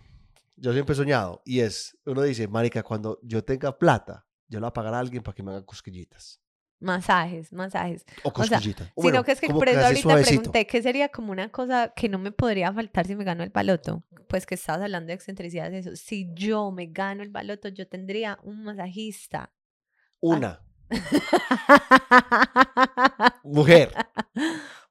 yo 0.57 0.73
siempre 0.73 0.95
he 0.95 0.97
soñado, 0.97 1.43
y 1.45 1.61
es, 1.61 1.97
uno 2.05 2.23
dice, 2.23 2.49
marica, 2.49 2.83
cuando 2.83 3.19
yo 3.23 3.45
tenga 3.45 3.79
plata, 3.79 4.27
yo 4.49 4.59
le 4.59 4.65
voy 4.65 4.69
a 4.69 4.73
pagar 4.73 4.95
a 4.95 4.99
alguien 4.99 5.23
para 5.23 5.35
que 5.35 5.43
me 5.43 5.51
haga 5.51 5.65
cosquillitas. 5.65 6.41
masajes, 6.79 7.53
masajes. 7.53 8.05
O 8.23 8.31
sea, 8.31 8.43
cosquillitas. 8.59 8.93
Sino 8.97 9.25
que 9.25 9.33
es 9.33 9.41
que 9.41 9.49
por 9.49 9.69
eso 9.69 9.81
ahorita 9.81 10.03
suavecito. 10.03 10.43
pregunté 10.43 10.67
qué 10.67 10.83
sería 10.83 11.09
como 11.09 11.33
una 11.33 11.51
cosa 11.51 11.93
que 11.95 12.09
no 12.09 12.19
me 12.19 12.33
podría 12.33 12.73
faltar 12.73 13.07
si 13.07 13.17
me 13.17 13.25
gano 13.25 13.43
el 13.43 13.51
baloto. 13.51 14.05
Pues 14.29 14.47
que 14.47 14.57
estabas 14.57 14.83
hablando 14.83 15.09
de 15.09 15.15
excentricidades, 15.15 15.87
eso. 15.87 15.97
Si 15.97 16.29
yo 16.35 16.71
me 16.71 16.87
gano 16.87 17.23
el 17.23 17.31
baloto, 17.31 17.69
yo 17.69 17.89
tendría 17.89 18.39
un 18.43 18.65
masajista. 18.65 19.53
Una, 20.21 20.61
mujer, 23.45 23.93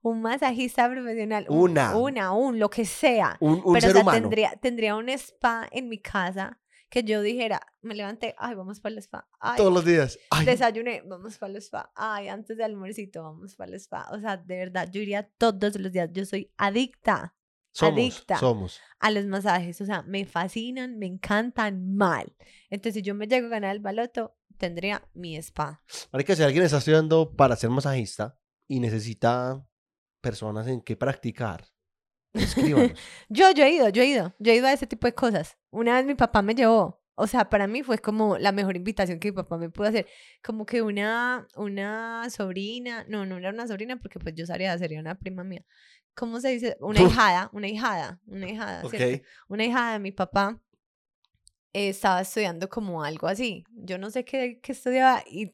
un 0.10 0.22
masajista 0.22 0.90
profesional. 0.90 1.46
un- 1.50 1.72
Una. 1.72 1.96
Una, 1.98 2.32
un, 2.32 2.60
lo 2.60 2.70
que 2.70 2.86
sea. 2.86 3.38
un, 3.40 3.62
un 3.66 3.74
Pero 3.74 3.82
ser 3.82 3.90
o 3.90 3.94
sea, 3.94 4.02
humano. 4.04 4.20
tendría, 4.22 4.52
tendría 4.62 4.96
un 4.96 5.10
spa 5.10 5.68
en 5.72 5.90
mi 5.90 5.98
casa 6.00 6.60
que 6.90 7.04
yo 7.04 7.22
dijera, 7.22 7.60
me 7.82 7.96
levanté, 7.96 8.36
ay, 8.38 8.54
vamos 8.56 8.80
para 8.80 8.94
el 8.94 9.00
spa. 9.00 9.28
Ay, 9.40 9.58
Todos 9.58 9.74
los 9.74 9.84
días. 9.84 10.18
Ay, 10.30 10.46
desayuné, 10.46 11.02
vamos 11.06 11.38
para 11.40 11.52
el 11.52 11.58
spa. 11.58 11.92
Ay, 11.96 12.28
antes 12.28 12.56
del 12.56 12.68
almuercito, 12.72 13.24
vamos 13.24 13.56
para 13.56 13.70
el 13.72 13.76
spa. 13.80 14.08
O 14.12 14.20
sea, 14.20 14.38
de 14.38 14.58
verdad, 14.58 14.90
yo 14.92 15.02
iría 15.02 15.28
todos 15.38 15.76
los 15.80 15.92
días. 15.92 16.10
Yo 16.14 16.24
soy 16.26 16.52
adicta 16.58 17.36
somos, 17.72 18.00
adicta. 18.00 18.38
somos. 18.38 18.80
a 19.00 19.12
los 19.12 19.26
masajes. 19.26 19.82
O 19.82 19.86
sea, 19.86 20.04
me 20.04 20.26
fascinan, 20.26 20.98
me 21.00 21.08
encantan 21.08 21.96
mal. 21.96 22.34
Entonces, 22.70 22.94
si 22.94 23.02
yo 23.02 23.16
me 23.16 23.28
llego 23.28 23.48
a 23.48 23.50
ganar 23.50 23.76
el 23.76 23.82
baloto, 23.82 24.38
tendría 24.58 25.02
mi 25.16 25.36
spa. 25.38 25.82
Marica, 26.14 26.36
si 26.36 26.44
alguien 26.44 26.64
está 26.64 26.78
estudiando 26.78 27.36
para 27.36 27.56
ser 27.56 27.72
masajista 27.72 28.38
y 28.68 28.80
necesita 28.80 29.66
personas 30.26 30.66
en 30.66 30.82
que 30.82 30.96
practicar, 30.96 31.68
escríbanos. 32.34 32.98
Yo, 33.30 33.52
yo 33.52 33.64
he 33.64 33.70
ido, 33.70 33.90
yo 33.90 34.02
he 34.02 34.08
ido, 34.08 34.34
yo 34.40 34.52
he 34.52 34.56
ido 34.56 34.66
a 34.66 34.74
ese 34.74 34.88
tipo 34.88 35.06
de 35.06 35.14
cosas. 35.14 35.56
Una 35.70 35.94
vez 35.94 36.06
mi 36.08 36.16
papá 36.16 36.42
me 36.42 36.56
llevó, 36.56 37.00
o 37.14 37.28
sea, 37.28 37.48
para 37.48 37.68
mí 37.68 37.84
fue 37.84 38.00
como 38.00 38.40
la 38.40 38.52
mejor 38.52 38.76
invitación 38.76 39.20
que 39.20 39.30
mi 39.32 39.36
papá 39.36 39.60
me 39.60 39.70
pudo 39.70 39.88
hacer. 39.88 40.08
Como 40.44 40.66
que 40.66 40.82
una, 40.82 41.48
una 41.56 42.28
sobrina, 42.32 43.06
no, 43.08 43.28
no 43.28 43.38
era 43.38 43.52
una 43.52 43.68
sobrina 43.68 43.98
porque 43.98 44.18
pues 44.18 44.34
yo 44.34 44.48
sería, 44.48 44.76
sería 44.80 45.00
una 45.00 45.14
prima 45.14 45.44
mía. 45.44 45.64
¿Cómo 46.16 46.40
se 46.40 46.50
dice? 46.50 46.76
Una 46.80 47.04
Uf. 47.04 47.12
hijada, 47.14 47.52
una 47.54 47.68
hijada, 47.68 48.20
una 48.26 48.50
hijada, 48.50 48.84
ok. 48.84 48.96
¿cierto? 48.96 49.28
Una 49.48 49.64
hijada 49.64 49.94
de 49.94 50.00
mi 50.00 50.12
papá 50.12 50.60
eh, 51.72 51.90
estaba 51.90 52.22
estudiando 52.22 52.68
como 52.68 53.04
algo 53.04 53.28
así. 53.28 53.64
Yo 53.76 54.00
no 54.00 54.10
sé 54.10 54.26
qué, 54.26 54.60
qué 54.60 54.72
estudiaba 54.72 55.24
y 55.30 55.54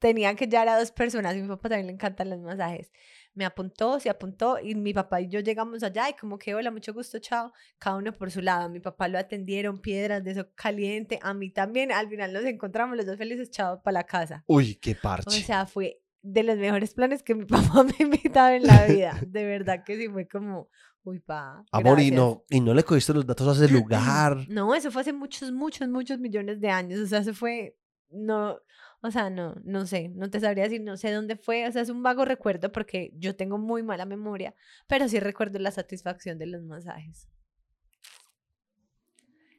tenía 0.00 0.34
que 0.34 0.46
llevar 0.48 0.68
a 0.68 0.78
dos 0.78 0.90
personas 0.90 1.36
y 1.36 1.42
mi 1.42 1.48
papá 1.48 1.68
también 1.68 1.86
le 1.86 1.92
encantan 1.92 2.30
los 2.30 2.40
masajes. 2.40 2.90
Me 3.38 3.44
apuntó, 3.44 4.00
se 4.00 4.10
apuntó 4.10 4.58
y 4.60 4.74
mi 4.74 4.92
papá 4.92 5.20
y 5.20 5.28
yo 5.28 5.38
llegamos 5.38 5.84
allá 5.84 6.10
y 6.10 6.14
como 6.14 6.40
que 6.40 6.56
hola, 6.56 6.72
mucho 6.72 6.92
gusto, 6.92 7.20
chao, 7.20 7.52
cada 7.78 7.94
uno 7.96 8.12
por 8.12 8.32
su 8.32 8.40
lado. 8.42 8.64
A 8.64 8.68
mi 8.68 8.80
papá 8.80 9.06
lo 9.06 9.16
atendieron, 9.16 9.78
piedras 9.80 10.24
de 10.24 10.32
eso 10.32 10.48
caliente, 10.56 11.20
a 11.22 11.34
mí 11.34 11.48
también. 11.50 11.92
Al 11.92 12.08
final 12.08 12.32
nos 12.32 12.44
encontramos 12.44 12.96
los 12.96 13.06
dos 13.06 13.16
felices, 13.16 13.52
chao, 13.52 13.80
para 13.80 13.92
la 14.00 14.04
casa. 14.04 14.42
Uy, 14.48 14.74
qué 14.74 14.90
O 14.90 15.00
parche. 15.00 15.40
sea, 15.42 15.66
fue 15.66 16.02
de 16.20 16.42
los 16.42 16.56
mejores 16.58 16.94
planes 16.94 17.22
que 17.22 17.36
mi 17.36 17.44
papá 17.78 17.84
me 17.84 17.92
ha 17.96 18.02
invitado 18.02 18.48
en 18.56 18.64
la 18.66 18.86
vida. 18.86 19.20
De 19.24 19.44
verdad 19.44 19.84
que 19.84 19.96
sí, 19.96 20.08
fue 20.08 20.26
como, 20.26 20.68
uy, 21.04 21.20
pa. 21.20 21.64
Amor, 21.70 22.00
y 22.00 22.10
gracias". 22.10 22.16
no, 22.16 22.44
y 22.50 22.60
no 22.60 22.74
le 22.74 22.82
cogiste 22.82 23.14
los 23.14 23.24
datos 23.24 23.46
a 23.46 23.64
ese 23.64 23.72
lugar. 23.72 24.36
No, 24.48 24.74
eso 24.74 24.90
fue 24.90 25.02
hace 25.02 25.12
muchos, 25.12 25.52
muchos, 25.52 25.86
muchos 25.88 26.18
millones 26.18 26.60
de 26.60 26.70
años. 26.70 26.98
O 26.98 27.06
sea, 27.06 27.20
eso 27.20 27.34
fue, 27.34 27.76
no, 28.10 28.58
o 29.00 29.10
sea, 29.10 29.30
no, 29.30 29.54
no 29.64 29.86
sé, 29.86 30.08
no 30.08 30.28
te 30.28 30.40
sabría 30.40 30.64
decir, 30.64 30.80
no 30.80 30.96
sé 30.96 31.12
dónde 31.12 31.36
fue. 31.36 31.66
O 31.68 31.72
sea, 31.72 31.82
es 31.82 31.88
un 31.88 32.02
vago 32.02 32.24
recuerdo 32.24 32.72
porque 32.72 33.12
yo 33.16 33.36
tengo 33.36 33.58
muy 33.58 33.82
mala 33.82 34.04
memoria, 34.04 34.54
pero 34.88 35.08
sí 35.08 35.20
recuerdo 35.20 35.58
la 35.58 35.70
satisfacción 35.70 36.38
de 36.38 36.46
los 36.46 36.62
masajes. 36.62 37.28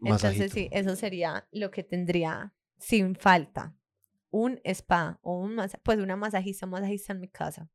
Entonces, 0.01 0.51
sí, 0.51 0.69
eso 0.71 0.95
sería 0.95 1.47
lo 1.51 1.71
que 1.71 1.83
tendría 1.83 2.53
sin 2.77 3.15
falta. 3.15 3.75
Un 4.31 4.59
spa 4.63 5.19
o 5.23 5.39
un 5.39 5.55
masa 5.55 5.79
pues 5.83 5.97
una 5.97 6.15
masajista, 6.15 6.65
un 6.65 6.73
masajista 6.73 7.13
en 7.13 7.19
mi 7.19 7.27
casa. 7.29 7.69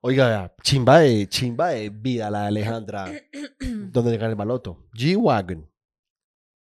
Oiga, 0.00 0.54
chimba 0.62 1.00
de, 1.00 1.28
chimba 1.28 1.70
de 1.70 1.90
vida 1.90 2.30
la 2.30 2.42
de 2.42 2.46
Alejandra. 2.48 3.10
donde 3.60 4.10
le 4.10 4.16
gana 4.16 4.30
el 4.30 4.36
baloto. 4.36 4.86
G-Wagon. 4.94 5.68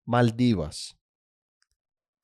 Maldivas. 0.05 0.95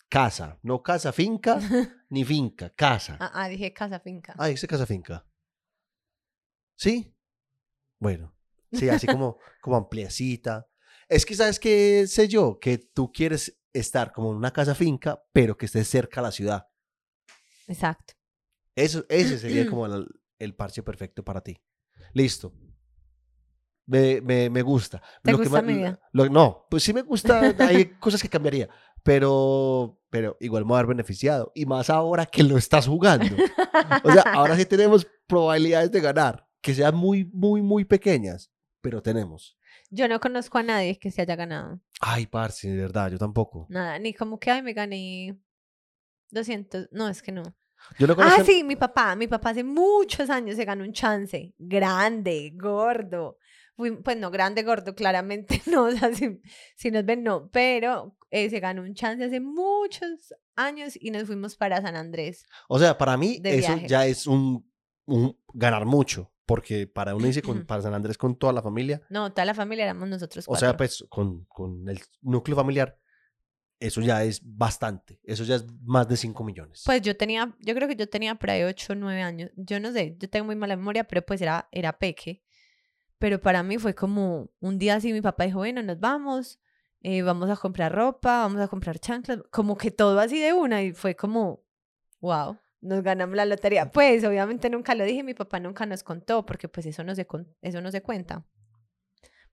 Casa. 0.10 0.58
No 0.64 0.82
casa 0.82 1.12
finca, 1.12 1.60
ni 2.10 2.26
finca. 2.26 2.70
Casa. 2.72 3.18
ah, 3.20 3.32
ah, 3.34 3.48
dije 3.48 3.72
casa 3.74 4.00
finca. 4.00 4.34
Ah, 4.38 4.48
dice 4.48 4.68
casa 4.68 4.86
finca. 4.86 5.26
¿Sí? 6.76 7.14
Bueno. 8.00 8.36
Sí, 8.72 8.90
así 8.90 9.08
como, 9.08 9.38
como 9.62 9.76
ampliacita. 9.78 10.68
Es 11.08 11.26
que, 11.26 11.36
¿sabes 11.36 11.60
qué 11.60 12.06
sé 12.08 12.28
yo? 12.28 12.60
Que 12.60 12.78
tú 12.78 13.12
quieres 13.12 13.60
estar 13.74 14.12
como 14.12 14.32
en 14.32 14.38
una 14.38 14.52
casa 14.52 14.76
finca, 14.76 15.22
pero 15.34 15.58
que 15.58 15.66
esté 15.66 15.84
cerca 15.84 16.20
a 16.22 16.24
la 16.24 16.32
ciudad. 16.32 16.68
Exacto. 17.68 18.14
Eso, 18.76 19.06
ese 19.10 19.38
sería 19.38 19.66
como 19.70 19.86
el, 19.86 20.08
el 20.40 20.56
parche 20.56 20.84
perfecto 20.84 21.24
para 21.24 21.42
ti. 21.42 21.58
Listo. 22.14 22.54
Me, 23.88 24.22
me, 24.22 24.52
me 24.52 24.62
gusta. 24.62 25.02
¿Te 25.24 25.32
Lo 25.32 25.40
que 25.40 25.46
gusta 25.46 25.62
ma- 25.64 25.68
mi 25.68 25.74
vida? 25.74 26.00
lo- 26.14 26.30
no, 26.30 26.68
pues 26.70 26.84
sí 26.84 26.94
me 26.94 27.02
gusta. 27.02 27.56
Hay 27.60 27.86
cosas 28.00 28.22
que 28.22 28.30
cambiaría. 28.30 28.70
Pero, 29.04 30.02
pero 30.10 30.38
igual 30.40 30.64
me 30.64 30.70
voy 30.70 30.76
a 30.76 30.80
haber 30.80 30.96
beneficiado. 30.96 31.52
Y 31.56 31.66
más 31.66 31.90
ahora 31.90 32.26
que 32.26 32.44
lo 32.44 32.58
estás 32.58 32.88
jugando. 32.88 33.26
O 34.04 34.12
sea, 34.12 34.24
ahora 34.34 34.56
sí 34.58 34.66
tenemos 34.66 35.08
probabilidades 35.28 35.92
de 35.92 36.02
ganar. 36.02 36.48
Que 36.62 36.74
sean 36.74 36.96
muy, 36.96 37.26
muy, 37.34 37.62
muy 37.62 37.86
pequeñas. 37.86 38.52
Pero 38.82 39.02
tenemos. 39.02 39.58
Yo 39.90 40.08
no 40.08 40.20
conozco 40.20 40.58
a 40.58 40.64
nadie 40.64 41.00
que 41.00 41.12
se 41.12 41.22
haya 41.22 41.36
ganado. 41.36 41.82
Ay, 42.00 42.28
parce, 42.28 42.70
de 42.70 42.78
verdad, 42.78 43.12
yo 43.12 43.18
tampoco. 43.18 43.66
Nada, 43.70 43.98
ni 44.00 44.14
como 44.14 44.40
que, 44.40 44.52
ay, 44.52 44.62
me 44.62 44.74
gané 44.74 45.38
200. 46.32 46.90
No, 46.92 47.10
es 47.10 47.22
que 47.22 47.32
no. 47.32 47.44
Yo 47.98 48.08
no 48.08 48.16
conozco. 48.16 48.42
Ah, 48.42 48.46
sí, 48.46 48.64
mi 48.64 48.76
papá. 48.76 49.16
Mi 49.16 49.28
papá 49.28 49.50
hace 49.50 49.64
muchos 49.64 50.30
años 50.30 50.56
se 50.56 50.66
ganó 50.66 50.84
un 50.84 50.94
chance. 50.94 51.54
Grande, 51.58 52.52
gordo. 52.56 53.38
Pues 54.04 54.18
no, 54.18 54.30
grande, 54.30 54.64
gordo, 54.64 54.94
claramente 54.94 55.62
no. 55.68 55.86
O 55.86 55.92
sea, 55.92 56.14
si, 56.14 56.42
si 56.76 56.92
nos 56.92 57.06
ven, 57.06 57.24
no. 57.24 57.50
Pero 57.52 58.18
eh, 58.30 58.50
se 58.50 58.60
ganó 58.60 58.82
un 58.82 58.94
chance 58.94 59.24
hace 59.24 59.40
muchos 59.40 60.34
años 60.56 60.94
y 61.00 61.12
nos 61.12 61.24
fuimos 61.24 61.56
para 61.56 61.82
San 61.82 61.96
Andrés. 61.96 62.46
O 62.68 62.78
sea, 62.78 62.98
para 62.98 63.16
mí 63.16 63.40
eso 63.44 63.74
viaje. 63.74 63.88
ya 63.88 64.06
es 64.06 64.28
un, 64.28 64.70
un 65.06 65.38
ganar 65.54 65.86
mucho. 65.86 66.32
Porque 66.46 66.88
para 66.88 67.16
uno 67.16 67.28
dice 67.28 67.42
con, 67.42 67.64
para 67.68 67.82
San 67.82 67.94
Andrés 67.94 68.18
con 68.18 68.36
toda 68.36 68.52
la 68.52 68.62
familia. 68.62 69.02
No, 69.10 69.32
toda 69.32 69.46
la 69.46 69.54
familia 69.54 69.86
éramos 69.86 70.10
nosotros 70.10 70.46
O 70.46 70.50
cuatro. 70.50 70.68
sea, 70.68 70.76
pues 70.76 71.06
con, 71.08 71.46
con 71.46 71.88
el 71.88 72.02
núcleo 72.22 72.56
familiar, 72.58 73.00
eso 73.80 74.02
ya 74.02 74.24
es 74.24 74.42
bastante. 74.44 75.22
Eso 75.24 75.44
ya 75.44 75.56
es 75.56 75.66
más 75.84 76.08
de 76.08 76.18
5 76.18 76.44
millones. 76.44 76.82
Pues 76.86 77.02
yo 77.02 77.16
tenía, 77.16 77.56
yo 77.60 77.74
creo 77.76 77.88
que 77.88 77.96
yo 77.96 78.10
tenía 78.10 78.36
por 78.36 78.50
ahí 78.50 78.64
8 78.64 78.94
o 78.94 78.96
9 78.96 79.22
años. 79.22 79.52
Yo 79.56 79.80
no 79.80 79.92
sé, 79.94 80.18
yo 80.20 80.30
tengo 80.30 80.48
muy 80.48 80.56
mala 80.56 80.76
memoria, 80.76 81.06
pero 81.06 81.22
pues 81.22 81.40
era, 81.42 81.70
era 81.72 81.98
peque. 81.98 82.44
Pero 83.20 83.42
para 83.42 83.64
mí 83.64 83.78
fue 83.78 83.94
como 83.94 84.50
un 84.60 84.80
día 84.80 84.96
así, 84.96 85.14
mi 85.14 85.22
papá 85.22 85.44
dijo, 85.44 85.60
bueno, 85.60 85.84
nos 85.84 86.00
vamos, 86.00 86.60
eh, 87.02 87.22
vamos 87.22 87.50
a 87.50 87.58
comprar 87.58 87.94
ropa, 87.94 88.40
vamos 88.40 88.62
a 88.62 88.68
comprar 88.68 89.00
chanclas, 89.00 89.42
como 89.52 89.78
que 89.78 89.92
todo 89.92 90.20
así 90.20 90.40
de 90.40 90.54
una 90.54 90.82
y 90.82 90.94
fue 90.94 91.16
como, 91.16 91.64
wow, 92.22 92.58
nos 92.82 93.04
ganamos 93.04 93.36
la 93.36 93.46
lotería. 93.46 93.92
Pues 93.92 94.24
obviamente 94.24 94.70
nunca 94.70 94.96
lo 94.96 95.04
dije, 95.04 95.24
mi 95.24 95.34
papá 95.34 95.60
nunca 95.60 95.86
nos 95.86 96.02
contó 96.02 96.46
porque 96.46 96.70
pues 96.70 96.86
eso 96.86 97.04
no 97.04 97.14
se, 97.14 97.28
eso 97.62 97.82
no 97.82 97.92
se 97.92 98.02
cuenta. 98.02 98.48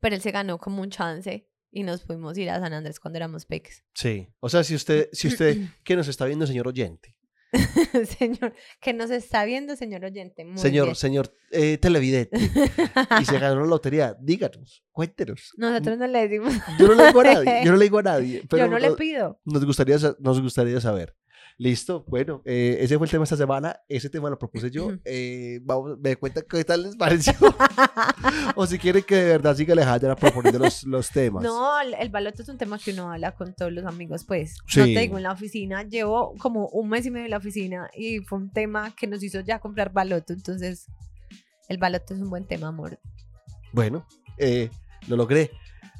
Pero 0.00 0.14
él 0.14 0.22
se 0.22 0.30
ganó 0.30 0.58
como 0.58 0.82
un 0.82 0.90
chance 0.90 1.48
y 1.72 1.82
nos 1.82 2.02
pudimos 2.02 2.38
ir 2.38 2.50
a 2.50 2.60
San 2.60 2.72
Andrés 2.72 3.00
cuando 3.00 3.16
éramos 3.16 3.46
peques. 3.46 3.84
sí. 3.94 4.28
O 4.40 4.48
sea, 4.48 4.62
si 4.62 4.74
usted, 4.74 5.08
si 5.12 5.28
usted 5.28 5.56
que 5.84 5.96
nos 5.96 6.06
está 6.08 6.24
viendo, 6.24 6.46
señor 6.46 6.68
oyente, 6.68 7.15
señor, 8.18 8.54
que 8.80 8.92
nos 8.92 9.10
está 9.10 9.44
viendo, 9.44 9.76
señor 9.76 10.04
oyente. 10.04 10.44
Muy 10.44 10.58
señor, 10.58 10.86
bien. 10.86 10.96
señor 10.96 11.32
eh, 11.50 11.78
televidente, 11.78 12.38
y 13.20 13.24
se 13.24 13.38
ganó 13.38 13.60
la 13.60 13.66
lotería, 13.66 14.16
díganos, 14.20 14.84
cuéntenos. 14.90 15.52
Nosotros 15.56 15.98
no 15.98 16.06
le 16.06 16.28
decimos. 16.28 16.54
Yo 16.78 16.88
no 16.88 16.94
le 16.94 17.06
digo 17.06 17.20
a 17.20 17.24
nadie, 17.34 17.64
yo 17.64 17.70
no 17.72 17.76
le 17.78 17.84
digo 17.84 17.98
a 17.98 18.02
nadie. 18.02 18.42
Pero 18.48 18.64
Yo 18.64 18.70
no 18.70 18.78
le 18.78 18.92
pido. 18.92 19.40
Nos 19.44 19.64
gustaría, 19.64 19.96
nos 20.18 20.40
gustaría 20.40 20.80
saber. 20.80 21.16
Listo, 21.58 22.04
bueno, 22.06 22.42
eh, 22.44 22.78
ese 22.80 22.98
fue 22.98 23.06
el 23.06 23.10
tema 23.10 23.24
esta 23.24 23.36
semana. 23.36 23.80
Ese 23.88 24.10
tema 24.10 24.28
lo 24.30 24.38
propuse 24.38 24.70
yo. 24.70 24.90
Eh, 25.04 25.60
vamos, 25.62 25.98
me 25.98 26.16
cuenta 26.16 26.42
qué 26.42 26.64
tal 26.64 26.82
les 26.82 26.96
pareció. 26.96 27.34
o 28.54 28.66
si 28.66 28.78
quieren 28.78 29.02
que 29.02 29.14
de 29.16 29.24
verdad 29.28 29.56
siga 29.56 29.72
Alejandra 29.72 30.16
proponiendo 30.16 30.58
los, 30.58 30.84
los 30.84 31.10
temas. 31.10 31.42
No, 31.42 31.80
el, 31.80 32.08
baloto 32.10 32.42
es 32.42 32.48
un 32.48 32.58
tema 32.58 32.78
que 32.78 32.92
uno 32.92 33.10
habla 33.12 33.32
con 33.32 33.54
todos 33.54 33.72
los 33.72 33.84
amigos, 33.84 34.24
pues. 34.24 34.56
No 34.76 34.84
Sí. 34.84 34.94
te 34.94 35.00
digo, 35.00 35.16
en 35.16 35.22
la 35.22 35.32
oficina, 35.32 35.82
llevo 35.84 36.34
como 36.38 36.68
un 36.68 36.88
mes 36.88 37.06
y 37.06 37.10
medio 37.10 37.26
en 37.26 37.30
la 37.30 37.36
oficina 37.38 37.88
y 37.94 38.20
fue 38.20 38.38
un 38.38 38.50
tema 38.50 38.94
que 38.96 39.06
nos 39.06 39.22
hizo 39.22 39.40
ya 39.40 39.58
comprar 39.60 39.92
baloto. 39.92 40.32
Entonces, 40.32 40.86
el 41.68 41.78
baloto 41.78 42.14
es 42.14 42.20
un 42.20 42.30
buen 42.30 42.46
tema, 42.46 42.68
amor. 42.68 42.98
Bueno, 43.72 44.06
eh, 44.38 44.70
lo 45.08 45.16
logré. 45.16 45.50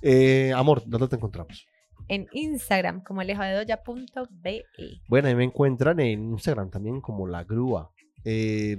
Eh, 0.03 0.53
amor, 0.55 0.83
¿dónde 0.87 1.09
te 1.09 1.17
encontramos? 1.17 1.67
En 2.09 2.29
Instagram, 2.33 3.03
como 3.03 3.21
alejadedoya.be. 3.21 4.65
Bueno, 5.09 5.29
ahí 5.29 5.35
me 5.35 5.45
encuentran 5.45 6.01
en 6.01 6.31
Instagram 6.33 6.71
también 6.71 7.01
como 7.01 7.27
La 7.27 7.45
Grúa. 7.45 7.91
Eh, 8.25 8.77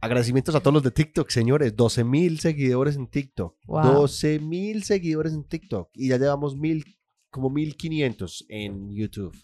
agradecimientos 0.00 0.54
a 0.54 0.60
todos 0.60 0.74
los 0.74 0.82
de 0.82 0.90
TikTok, 0.90 1.30
señores. 1.30 1.76
12 1.76 2.04
mil 2.04 2.40
seguidores 2.40 2.96
en 2.96 3.08
TikTok. 3.08 3.56
Wow. 3.66 3.92
12 3.92 4.40
mil 4.40 4.82
seguidores 4.82 5.32
en 5.32 5.44
TikTok. 5.44 5.90
Y 5.94 6.08
ya 6.08 6.18
llevamos 6.18 6.56
mil, 6.56 6.84
como 7.30 7.50
1500 7.50 8.46
en 8.48 8.90
YouTube. 8.94 9.36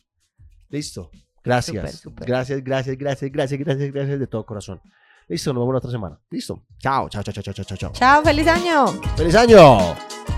Listo. 0.69 1.11
Gracias. 1.43 1.77
Súper, 1.77 1.93
súper. 1.93 2.27
Gracias, 2.27 2.65
gracias, 2.65 2.97
gracias, 2.97 3.31
gracias, 3.31 3.61
gracias, 3.61 3.93
gracias 3.93 4.19
de 4.19 4.27
todo 4.27 4.47
corazón. 4.47 4.81
Listo, 5.29 5.53
nos 5.53 5.63
vemos 5.63 5.75
la 5.75 5.79
otra 5.79 5.91
semana. 5.91 6.21
Listo. 6.31 6.65
Chao, 6.79 7.09
chao, 7.09 7.23
chao, 7.23 7.33
chao, 7.33 7.55
chao, 7.55 7.65
chao, 7.65 7.77
chao. 7.77 7.93
¡Chao! 7.93 8.23
¡Feliz 8.23 8.47
año! 8.47 8.87
¡Feliz 9.17 9.35
año! 9.35 10.34